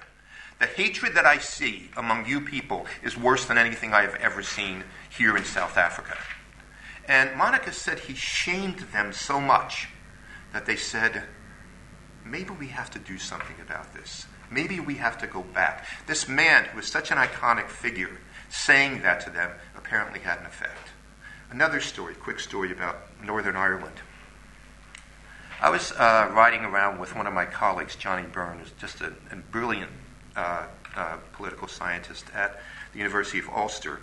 The 0.59 0.67
hatred 0.67 1.13
that 1.15 1.25
I 1.25 1.37
see 1.37 1.89
among 1.95 2.25
you 2.25 2.41
people 2.41 2.85
is 3.03 3.17
worse 3.17 3.45
than 3.45 3.57
anything 3.57 3.93
I 3.93 4.01
have 4.01 4.15
ever 4.15 4.41
seen 4.41 4.83
here 5.09 5.37
in 5.37 5.43
South 5.43 5.77
Africa. 5.77 6.17
And 7.07 7.35
Monica 7.35 7.71
said 7.71 7.99
he 7.99 8.15
shamed 8.15 8.79
them 8.91 9.13
so 9.13 9.39
much 9.39 9.87
that 10.53 10.65
they 10.65 10.75
said, 10.75 11.23
maybe 12.25 12.51
we 12.51 12.67
have 12.67 12.89
to 12.91 12.99
do 12.99 13.17
something 13.17 13.55
about 13.61 13.93
this. 13.93 14.25
Maybe 14.51 14.79
we 14.79 14.95
have 14.95 15.17
to 15.19 15.27
go 15.27 15.43
back. 15.43 15.85
This 16.05 16.27
man, 16.27 16.65
who 16.65 16.77
was 16.77 16.87
such 16.87 17.11
an 17.11 17.17
iconic 17.17 17.67
figure, 17.67 18.19
saying 18.49 19.01
that 19.01 19.19
to 19.21 19.29
them 19.29 19.51
apparently 19.75 20.19
had 20.19 20.39
an 20.39 20.45
effect. 20.45 20.89
Another 21.49 21.79
story, 21.79 22.13
quick 22.15 22.39
story 22.39 22.71
about 22.71 22.97
Northern 23.23 23.55
Ireland. 23.55 23.95
I 25.61 25.69
was 25.69 25.91
uh, 25.93 26.29
riding 26.33 26.65
around 26.65 26.99
with 26.99 27.15
one 27.15 27.25
of 27.25 27.33
my 27.33 27.45
colleagues, 27.45 27.95
Johnny 27.95 28.27
Byrne, 28.27 28.59
who's 28.59 28.71
just 28.71 29.01
a, 29.01 29.13
a 29.31 29.35
brilliant 29.35 29.91
uh, 30.35 30.67
uh, 30.95 31.17
political 31.33 31.67
scientist 31.67 32.25
at 32.33 32.61
the 32.91 32.99
University 32.99 33.39
of 33.39 33.49
Ulster. 33.49 34.01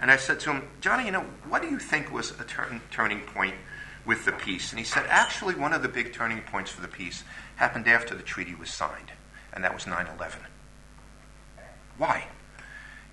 And 0.00 0.10
I 0.10 0.16
said 0.16 0.40
to 0.40 0.52
him, 0.52 0.68
Johnny, 0.80 1.06
you 1.06 1.12
know, 1.12 1.24
what 1.48 1.62
do 1.62 1.68
you 1.68 1.78
think 1.78 2.12
was 2.12 2.30
a 2.38 2.44
turn, 2.44 2.80
turning 2.90 3.20
point 3.20 3.54
with 4.06 4.24
the 4.24 4.32
peace? 4.32 4.70
And 4.70 4.78
he 4.78 4.84
said, 4.84 5.06
actually, 5.08 5.54
one 5.54 5.72
of 5.72 5.82
the 5.82 5.88
big 5.88 6.12
turning 6.12 6.40
points 6.42 6.70
for 6.70 6.80
the 6.80 6.88
peace 6.88 7.24
happened 7.56 7.88
after 7.88 8.14
the 8.14 8.22
treaty 8.22 8.54
was 8.54 8.70
signed, 8.70 9.12
and 9.52 9.64
that 9.64 9.74
was 9.74 9.86
9 9.86 10.06
11. 10.16 10.40
Why? 11.96 12.28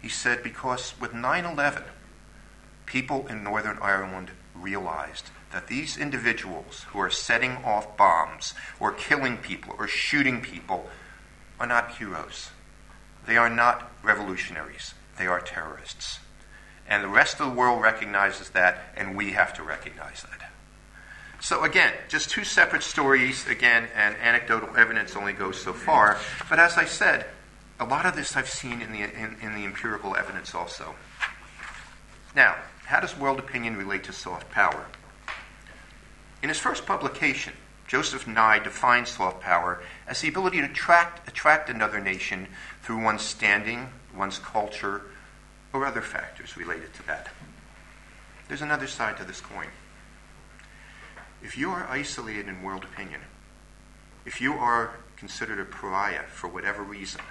He 0.01 0.10
said, 0.10 0.44
because 0.44 0.94
with 1.00 1.13
9 1.13 1.46
11, 1.46 1.84
people 2.86 3.25
in 3.27 3.44
Northern 3.44 3.80
Ireland 3.82 4.32
realized 4.54 5.32
that 5.51 5.68
these 5.68 5.98
individuals 5.98 6.86
who 6.89 7.00
are 7.00 7.10
setting 7.10 7.54
off 7.63 7.98
bombs 7.98 8.54
or 8.80 8.92
killing 8.92 9.38
people 9.38 9.74
or 9.80 9.88
shooting 9.88 10.42
people 10.42 10.88
are 11.60 11.65
not 11.65 11.96
heroes. 11.96 12.51
They 13.25 13.38
are 13.38 13.50
not 13.50 13.92
revolutionaries. 14.04 14.94
They 15.18 15.25
are 15.25 15.42
terrorists. 15.42 16.20
And 16.88 17.04
the 17.04 17.08
rest 17.08 17.39
of 17.39 17.50
the 17.50 17.54
world 17.54 17.82
recognizes 17.82 18.50
that, 18.50 18.94
and 18.96 19.15
we 19.15 19.32
have 19.32 19.54
to 19.56 19.63
recognize 19.63 20.24
that. 20.24 20.51
So, 21.42 21.63
again, 21.63 21.94
just 22.08 22.30
two 22.30 22.44
separate 22.44 22.84
stories, 22.84 23.48
again, 23.48 23.88
and 23.96 24.15
anecdotal 24.18 24.75
evidence 24.77 25.15
only 25.15 25.34
goes 25.34 25.62
so 25.62 25.74
far. 25.74 26.18
But 26.50 26.60
as 26.60 26.77
I 26.77 26.86
said, 26.86 27.25
a 27.80 27.86
lot 27.86 28.06
of 28.06 28.15
this 28.15 28.36
I've 28.36 28.50
seen 28.50 28.82
in 28.82 28.92
the, 28.92 29.00
in, 29.01 29.38
in 29.42 29.54
the 29.54 29.65
empirical 29.65 30.15
evidence 30.15 30.56
also. 30.56 30.96
Now, 32.36 32.56
how 32.86 33.00
does 33.00 33.18
world 33.18 33.39
opinion 33.39 33.77
relate 33.77 34.04
to 34.06 34.13
soft 34.13 34.50
power? 34.51 34.86
In 36.42 36.50
his 36.50 36.60
first 36.60 36.86
publication, 36.86 37.54
Joseph 37.88 38.27
Nye 38.27 38.60
defines 38.60 39.10
soft 39.10 39.42
power 39.42 39.82
as 40.08 40.22
the 40.22 40.30
ability 40.30 40.60
to 40.60 40.65
attract, 40.65 41.27
attract 41.27 41.70
another 41.70 42.00
nation 42.00 42.48
through 42.82 43.04
one's 43.04 43.22
standing, 43.22 43.89
one's 44.15 44.39
culture, 44.39 45.04
or 45.75 45.86
other 45.86 46.01
factors 46.01 46.55
related 46.55 46.94
to 46.94 47.05
that. 47.05 47.27
There's 48.48 48.62
another 48.62 48.88
side 48.88 49.17
to 49.17 49.25
this 49.25 49.41
coin. 49.41 49.67
If 51.44 51.58
you 51.58 51.70
are 51.70 51.86
isolated 51.89 52.48
in 52.48 52.63
world 52.63 52.86
opinion, 52.86 53.22
if 54.25 54.39
you 54.39 54.53
are 54.53 54.96
considered 55.17 55.60
a 55.60 55.65
pariah 55.65 56.24
for 56.24 56.48
whatever 56.48 56.82
reason, 56.82 57.22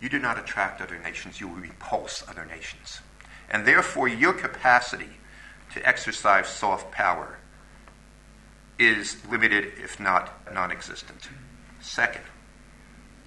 you 0.00 0.08
do 0.08 0.18
not 0.18 0.38
attract 0.38 0.80
other 0.80 0.98
nations, 0.98 1.40
you 1.40 1.46
will 1.46 1.56
repulse 1.56 2.24
other 2.28 2.44
nations. 2.44 3.00
And 3.48 3.64
therefore, 3.64 4.08
your 4.08 4.32
capacity 4.32 5.18
to 5.72 5.86
exercise 5.86 6.48
soft 6.48 6.90
power 6.90 7.38
is 8.78 9.24
limited, 9.30 9.72
if 9.82 10.00
not 10.00 10.52
non 10.52 10.72
existent. 10.72 11.28
Second, 11.80 12.24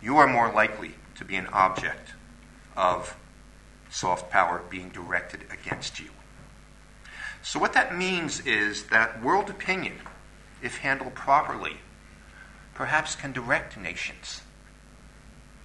you 0.02 0.18
are 0.18 0.28
more 0.28 0.52
likely 0.52 0.96
to 1.16 1.24
be 1.24 1.36
an 1.38 1.48
object 1.48 2.14
of 2.76 3.16
soft 3.94 4.32
power 4.32 4.64
being 4.70 4.90
directed 4.90 5.42
against 5.52 6.00
you. 6.00 6.10
So, 7.44 7.60
what 7.60 7.74
that 7.74 7.96
means 7.96 8.40
is 8.46 8.86
that 8.86 9.22
world 9.22 9.50
opinion, 9.50 10.00
if 10.62 10.78
handled 10.78 11.14
properly, 11.14 11.78
perhaps 12.74 13.16
can 13.16 13.32
direct 13.32 13.78
nations 13.78 14.42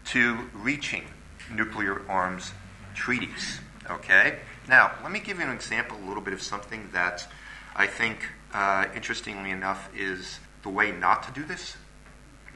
to 0.06 0.50
reaching 0.52 1.04
nuclear 1.50 2.02
arms 2.08 2.52
treaties. 2.94 3.60
Okay? 3.88 4.38
Now, 4.68 4.92
let 5.02 5.10
me 5.10 5.20
give 5.20 5.38
you 5.38 5.44
an 5.44 5.52
example, 5.52 5.96
a 5.96 6.06
little 6.06 6.22
bit 6.22 6.34
of 6.34 6.42
something 6.42 6.90
that 6.92 7.26
I 7.74 7.86
think 7.86 8.18
uh, 8.52 8.86
interestingly 8.94 9.50
enough, 9.50 9.88
is 9.94 10.40
the 10.62 10.68
way 10.68 10.90
not 10.92 11.22
to 11.22 11.32
do 11.32 11.46
this. 11.46 11.76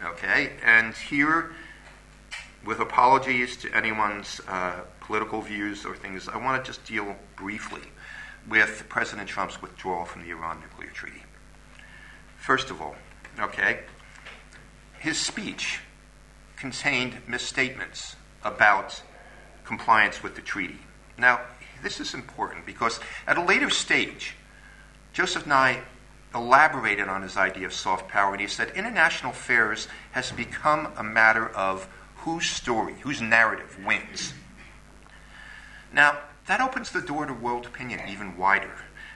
Okay? 0.05 0.53
And 0.65 0.95
here, 0.95 1.53
with 2.65 2.81
apologies 2.81 3.57
to 3.59 3.75
anyone's 3.75 4.41
uh, 4.49 4.81
political 5.03 5.41
views 5.41 5.85
or 5.85 5.95
things, 5.95 6.29
I 6.29 6.37
want 6.37 6.65
to 6.65 6.69
just 6.69 6.85
deal 6.85 7.17
briefly 7.37 7.83
with 8.49 8.87
President 8.89 9.29
Trump's 9.29 9.61
withdrawal 9.61 10.05
from 10.05 10.23
the 10.23 10.31
Iran 10.31 10.61
nuclear 10.61 10.91
treaty. 10.91 11.23
First 12.39 12.71
of 12.71 12.81
all, 12.81 12.97
okay, 13.39 13.81
his 14.99 15.19
speech 15.19 15.81
contained 16.57 17.15
misstatements 17.27 18.17
about 18.45 19.03
compliance 19.65 20.23
with 20.23 20.35
the 20.35 20.43
treaty. 20.43 20.79
Now, 21.19 21.41
this 21.83 22.01
is 22.01 22.15
important 22.15 22.65
because 22.65 23.01
at 23.27 23.37
a 23.37 23.43
later 23.43 23.71
stage, 23.71 24.37
Joseph 25.13 25.47
Nye 25.47 25.83
elaborated 26.35 27.09
on 27.09 27.23
his 27.23 27.37
idea 27.37 27.67
of 27.67 27.73
soft 27.73 28.09
power, 28.09 28.33
and 28.33 28.41
he 28.41 28.47
said 28.47 28.71
international 28.75 29.33
affairs 29.33 29.89
has 30.13 30.33
become 30.33 30.93
a 30.97 31.03
matter 31.03 31.49
of 31.49 31.89
whose 32.17 32.47
story, 32.47 32.95
whose 33.01 33.21
narrative 33.21 33.79
wins. 33.85 34.33
Now, 35.93 36.19
that 36.47 36.61
opens 36.61 36.91
the 36.91 37.01
door 37.01 37.27
to 37.27 37.35
world 37.35 37.67
opinion 37.67 38.01
even 38.09 38.37
wider. 38.37 38.73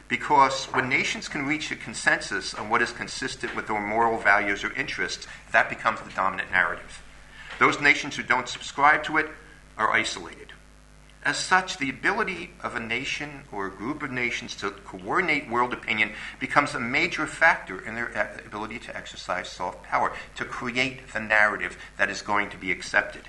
Because 0.08 0.66
when 0.66 0.88
nations 0.88 1.28
can 1.28 1.46
reach 1.46 1.70
a 1.72 1.76
consensus 1.76 2.54
on 2.54 2.68
what 2.68 2.82
is 2.82 2.92
consistent 2.92 3.56
with 3.56 3.66
their 3.66 3.80
moral 3.80 4.18
values 4.18 4.62
or 4.62 4.72
interests, 4.74 5.26
that 5.50 5.68
becomes 5.68 6.00
the 6.00 6.10
dominant 6.10 6.52
narrative. 6.52 7.02
Those 7.58 7.80
nations 7.80 8.16
who 8.16 8.22
don't 8.22 8.48
subscribe 8.48 9.02
to 9.04 9.16
it 9.16 9.28
are 9.76 9.90
isolated. 9.90 10.52
As 11.24 11.38
such, 11.38 11.78
the 11.78 11.90
ability 11.90 12.50
of 12.62 12.76
a 12.76 12.80
nation 12.80 13.42
or 13.50 13.66
a 13.66 13.70
group 13.70 14.04
of 14.04 14.12
nations 14.12 14.54
to 14.56 14.70
coordinate 14.70 15.50
world 15.50 15.72
opinion 15.72 16.12
becomes 16.38 16.72
a 16.72 16.78
major 16.78 17.26
factor 17.26 17.84
in 17.84 17.96
their 17.96 18.16
uh, 18.16 18.46
ability 18.46 18.78
to 18.78 18.96
exercise 18.96 19.48
soft 19.48 19.82
power, 19.82 20.12
to 20.36 20.44
create 20.44 21.12
the 21.12 21.18
narrative 21.18 21.78
that 21.96 22.10
is 22.10 22.22
going 22.22 22.48
to 22.50 22.56
be 22.56 22.70
accepted. 22.70 23.22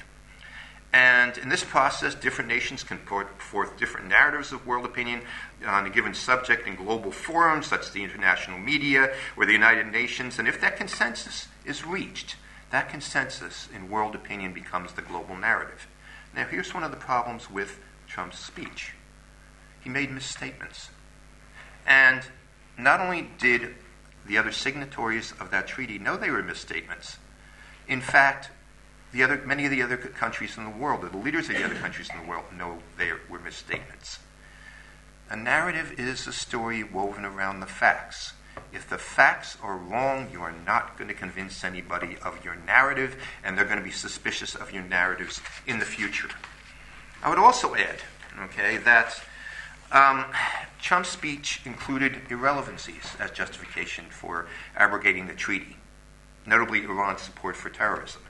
And 0.97 1.37
in 1.37 1.47
this 1.47 1.63
process, 1.63 2.15
different 2.15 2.47
nations 2.47 2.81
can 2.81 2.97
put 2.97 3.39
forth 3.39 3.77
different 3.77 4.07
narratives 4.07 4.51
of 4.51 4.65
world 4.65 4.83
opinion 4.83 5.21
on 5.63 5.85
a 5.85 5.91
given 5.91 6.15
subject 6.15 6.67
in 6.67 6.75
global 6.75 7.11
forums, 7.11 7.67
such 7.67 7.81
as 7.81 7.91
the 7.91 8.03
international 8.03 8.57
media 8.57 9.13
or 9.35 9.45
the 9.45 9.51
United 9.51 9.91
Nations. 9.91 10.39
And 10.39 10.47
if 10.47 10.59
that 10.61 10.75
consensus 10.75 11.49
is 11.65 11.85
reached, 11.85 12.35
that 12.71 12.89
consensus 12.89 13.69
in 13.75 13.91
world 13.91 14.15
opinion 14.15 14.53
becomes 14.53 14.93
the 14.93 15.03
global 15.03 15.37
narrative. 15.37 15.87
Now, 16.35 16.45
here's 16.45 16.73
one 16.73 16.83
of 16.83 16.89
the 16.89 16.97
problems 16.97 17.47
with 17.47 17.79
Trump's 18.07 18.39
speech. 18.39 18.93
He 19.79 19.91
made 19.91 20.11
misstatements. 20.11 20.89
And 21.85 22.23
not 22.75 23.01
only 23.01 23.29
did 23.37 23.75
the 24.25 24.39
other 24.39 24.51
signatories 24.51 25.31
of 25.39 25.51
that 25.51 25.67
treaty 25.67 25.99
know 25.99 26.17
they 26.17 26.31
were 26.31 26.41
misstatements, 26.41 27.19
in 27.87 28.01
fact, 28.01 28.49
the 29.11 29.23
other, 29.23 29.41
many 29.45 29.65
of 29.65 29.71
the 29.71 29.81
other 29.81 29.97
countries 29.97 30.57
in 30.57 30.63
the 30.63 30.69
world, 30.69 31.03
or 31.03 31.09
the 31.09 31.17
leaders 31.17 31.49
of 31.49 31.55
the 31.55 31.63
other 31.63 31.75
countries 31.75 32.09
in 32.13 32.21
the 32.21 32.27
world, 32.29 32.45
know 32.55 32.79
they 32.97 33.11
were 33.29 33.39
misstatements. 33.39 34.19
A 35.29 35.35
narrative 35.35 35.99
is 35.99 36.27
a 36.27 36.33
story 36.33 36.83
woven 36.83 37.25
around 37.25 37.59
the 37.59 37.65
facts. 37.65 38.33
If 38.73 38.89
the 38.89 38.97
facts 38.97 39.57
are 39.61 39.77
wrong, 39.77 40.29
you 40.31 40.41
are 40.41 40.53
not 40.65 40.97
going 40.97 41.07
to 41.07 41.13
convince 41.13 41.63
anybody 41.63 42.17
of 42.23 42.43
your 42.43 42.55
narrative, 42.55 43.15
and 43.43 43.57
they're 43.57 43.65
going 43.65 43.77
to 43.77 43.83
be 43.83 43.91
suspicious 43.91 44.55
of 44.55 44.71
your 44.71 44.83
narratives 44.83 45.41
in 45.65 45.79
the 45.79 45.85
future. 45.85 46.29
I 47.23 47.29
would 47.29 47.39
also 47.39 47.75
add, 47.75 48.01
okay, 48.45 48.77
that 48.77 49.21
um, 49.91 50.25
Trump's 50.81 51.09
speech 51.09 51.61
included 51.65 52.21
irrelevancies 52.29 53.15
as 53.19 53.31
justification 53.31 54.05
for 54.09 54.47
abrogating 54.75 55.27
the 55.27 55.33
treaty, 55.33 55.77
notably 56.45 56.83
Iran's 56.83 57.21
support 57.21 57.55
for 57.55 57.69
terrorism. 57.69 58.21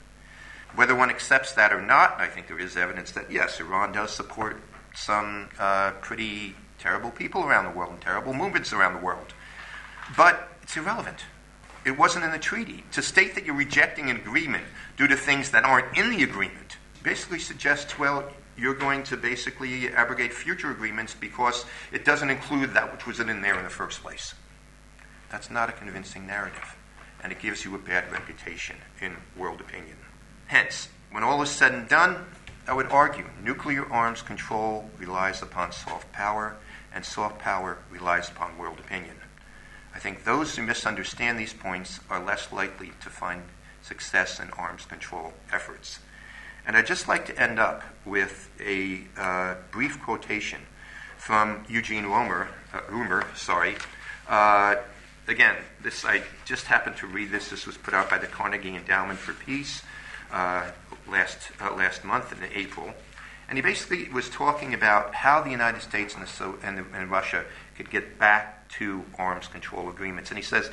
Whether 0.74 0.94
one 0.94 1.10
accepts 1.10 1.52
that 1.54 1.72
or 1.72 1.80
not, 1.80 2.20
I 2.20 2.26
think 2.26 2.46
there 2.46 2.58
is 2.58 2.76
evidence 2.76 3.12
that 3.12 3.30
yes, 3.30 3.60
Iran 3.60 3.92
does 3.92 4.12
support 4.12 4.60
some 4.94 5.48
uh, 5.58 5.92
pretty 6.00 6.54
terrible 6.78 7.10
people 7.10 7.44
around 7.44 7.64
the 7.64 7.76
world 7.76 7.92
and 7.92 8.00
terrible 8.00 8.34
movements 8.34 8.72
around 8.72 8.94
the 8.94 9.04
world. 9.04 9.34
But 10.16 10.48
it's 10.62 10.76
irrelevant. 10.76 11.24
It 11.84 11.98
wasn't 11.98 12.24
in 12.24 12.30
the 12.30 12.38
treaty. 12.38 12.84
To 12.92 13.02
state 13.02 13.34
that 13.34 13.44
you're 13.44 13.54
rejecting 13.54 14.10
an 14.10 14.16
agreement 14.16 14.64
due 14.96 15.08
to 15.08 15.16
things 15.16 15.50
that 15.50 15.64
aren't 15.64 15.96
in 15.96 16.10
the 16.10 16.22
agreement 16.22 16.76
basically 17.02 17.38
suggests, 17.38 17.98
well, 17.98 18.28
you're 18.56 18.74
going 18.74 19.04
to 19.04 19.16
basically 19.16 19.88
abrogate 19.90 20.32
future 20.32 20.70
agreements 20.70 21.14
because 21.14 21.64
it 21.92 22.04
doesn't 22.04 22.28
include 22.28 22.74
that 22.74 22.92
which 22.92 23.06
wasn't 23.06 23.30
in 23.30 23.40
there 23.40 23.56
in 23.56 23.64
the 23.64 23.70
first 23.70 24.02
place. 24.02 24.34
That's 25.30 25.50
not 25.50 25.68
a 25.68 25.72
convincing 25.72 26.26
narrative, 26.26 26.76
and 27.22 27.30
it 27.30 27.38
gives 27.38 27.64
you 27.64 27.74
a 27.74 27.78
bad 27.78 28.10
reputation 28.10 28.76
in 29.00 29.16
world 29.36 29.60
opinion. 29.60 29.96
Hence, 30.48 30.88
when 31.10 31.22
all 31.22 31.42
is 31.42 31.50
said 31.50 31.72
and 31.72 31.88
done, 31.88 32.24
I 32.66 32.72
would 32.72 32.86
argue 32.86 33.26
nuclear 33.42 33.90
arms 33.92 34.22
control 34.22 34.90
relies 34.98 35.42
upon 35.42 35.72
soft 35.72 36.10
power, 36.12 36.56
and 36.92 37.04
soft 37.04 37.38
power 37.38 37.78
relies 37.90 38.30
upon 38.30 38.56
world 38.56 38.78
opinion. 38.78 39.16
I 39.94 39.98
think 39.98 40.24
those 40.24 40.56
who 40.56 40.62
misunderstand 40.62 41.38
these 41.38 41.52
points 41.52 42.00
are 42.08 42.24
less 42.24 42.50
likely 42.50 42.92
to 43.02 43.10
find 43.10 43.42
success 43.82 44.40
in 44.40 44.50
arms 44.52 44.86
control 44.86 45.34
efforts. 45.52 45.98
And 46.66 46.76
I'd 46.76 46.86
just 46.86 47.08
like 47.08 47.26
to 47.26 47.38
end 47.38 47.58
up 47.58 47.82
with 48.06 48.50
a 48.58 49.02
uh, 49.18 49.54
brief 49.70 50.00
quotation 50.00 50.60
from 51.18 51.64
Eugene 51.68 52.06
Rumer, 52.06 52.48
uh, 52.72 53.34
sorry. 53.34 53.76
Uh, 54.26 54.76
again, 55.26 55.56
this 55.82 56.06
I 56.06 56.22
just 56.46 56.66
happened 56.66 56.96
to 56.98 57.06
read 57.06 57.30
this. 57.30 57.50
This 57.50 57.66
was 57.66 57.76
put 57.76 57.92
out 57.92 58.08
by 58.08 58.16
the 58.16 58.26
Carnegie 58.26 58.76
Endowment 58.76 59.18
for 59.18 59.34
Peace 59.34 59.82
last 60.30 61.38
uh, 61.60 61.74
last 61.74 62.04
month 62.04 62.32
in 62.32 62.38
April, 62.54 62.92
and 63.48 63.56
he 63.56 63.62
basically 63.62 64.08
was 64.10 64.28
talking 64.28 64.74
about 64.74 65.14
how 65.14 65.40
the 65.40 65.50
United 65.50 65.82
States 65.82 66.14
and, 66.14 66.26
the, 66.26 66.66
and, 66.66 66.84
and 66.94 67.10
Russia 67.10 67.44
could 67.76 67.90
get 67.90 68.18
back 68.18 68.68
to 68.68 69.04
arms 69.18 69.48
control 69.48 69.88
agreements. 69.88 70.30
And 70.30 70.38
he 70.38 70.44
says 70.44 70.70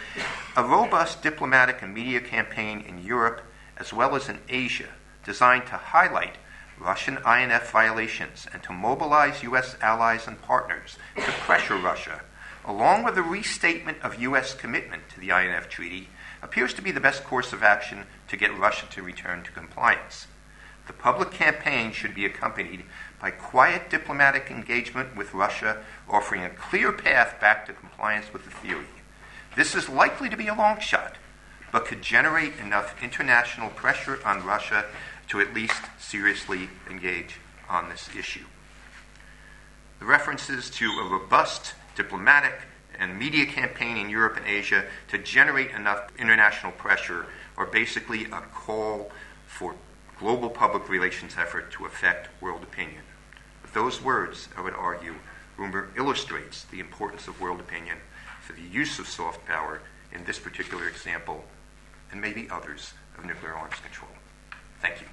a 0.57 0.63
robust 0.63 1.21
diplomatic 1.21 1.81
and 1.81 1.93
media 1.93 2.19
campaign 2.19 2.83
in 2.87 3.03
Europe 3.03 3.41
as 3.77 3.93
well 3.93 4.15
as 4.15 4.29
in 4.29 4.39
Asia, 4.49 4.89
designed 5.23 5.65
to 5.67 5.77
highlight 5.77 6.35
Russian 6.79 7.17
INF 7.25 7.71
violations 7.71 8.47
and 8.51 8.61
to 8.63 8.73
mobilize 8.73 9.43
U.S. 9.43 9.75
allies 9.81 10.27
and 10.27 10.41
partners 10.41 10.97
to 11.15 11.21
pressure 11.21 11.77
Russia, 11.77 12.21
along 12.65 13.03
with 13.03 13.17
a 13.17 13.23
restatement 13.23 13.97
of 14.01 14.21
U.S. 14.21 14.53
commitment 14.53 15.03
to 15.09 15.19
the 15.19 15.29
INF 15.29 15.69
Treaty, 15.69 16.09
appears 16.45 16.75
to 16.75 16.81
be 16.84 16.91
the 16.91 16.99
best 16.99 17.23
course 17.23 17.53
of 17.53 17.63
action 17.63 18.03
to 18.27 18.38
get 18.38 18.55
Russia 18.58 18.86
to 18.91 19.01
return 19.01 19.41
to 19.41 19.51
compliance. 19.51 20.27
The 20.86 20.93
public 20.93 21.31
campaign 21.31 21.91
should 21.91 22.13
be 22.13 22.23
accompanied 22.23 22.84
by 23.19 23.31
quiet 23.31 23.89
diplomatic 23.89 24.51
engagement 24.51 25.15
with 25.15 25.34
Russia, 25.34 25.81
offering 26.08 26.43
a 26.43 26.49
clear 26.49 26.91
path 26.91 27.41
back 27.41 27.65
to 27.65 27.73
compliance 27.73 28.31
with 28.31 28.45
the 28.45 28.51
theory. 28.51 28.86
This 29.55 29.73
is 29.73 29.89
likely 29.89 30.29
to 30.29 30.38
be 30.38 30.47
a 30.47 30.53
long 30.53 30.79
shot, 30.79 31.15
but 31.71 31.86
could 31.86 32.03
generate 32.03 32.60
enough 32.60 33.01
international 33.01 33.71
pressure 33.71 34.19
on 34.23 34.45
Russia 34.45 34.86
to 35.29 35.39
at 35.39 35.55
least 35.55 35.81
seriously 35.97 36.69
engage 36.88 37.38
on 37.67 37.89
this 37.89 38.08
issue. 38.15 38.45
The 39.97 40.05
references 40.05 40.69
to 40.71 40.91
a 40.91 41.10
robust 41.10 41.73
diplomatic 41.95 42.53
and 42.99 43.17
media 43.17 43.45
campaign 43.45 43.97
in 43.97 44.10
Europe 44.10 44.38
and 44.38 44.45
Asia 44.45 44.86
to 45.10 45.17
generate 45.17 45.71
enough 45.71 46.12
international 46.17 46.71
pressure 46.73 47.25
or 47.58 47.65
basically 47.65 48.25
a 48.25 48.41
call 48.53 49.12
for 49.45 49.75
global 50.19 50.49
public 50.49 50.89
relations 50.89 51.36
effort 51.38 51.71
to 51.71 51.86
affect 51.86 52.29
world 52.41 52.63
opinion. 52.63 53.01
With 53.62 53.73
those 53.73 54.01
words, 54.01 54.49
I 54.58 54.62
would 54.62 54.73
argue, 54.73 55.15
Rumer 55.58 55.89
illustrates 55.95 56.65
the 56.65 56.79
importance 56.79 57.27
of 57.27 57.39
world 57.39 57.60
opinion 57.60 57.97
for 58.41 58.53
the 58.53 58.62
use 58.62 58.99
of 58.99 59.08
soft 59.08 59.45
power 59.45 59.81
in 60.12 60.23
this 60.25 60.39
particular 60.39 60.88
example 60.88 61.45
and 62.12 62.21
maybe 62.21 62.47
others 62.49 62.93
of 63.17 63.25
nuclear 63.25 63.53
arms 63.53 63.75
control. 63.79 64.12
Thank 64.81 65.01
you. 65.01 65.08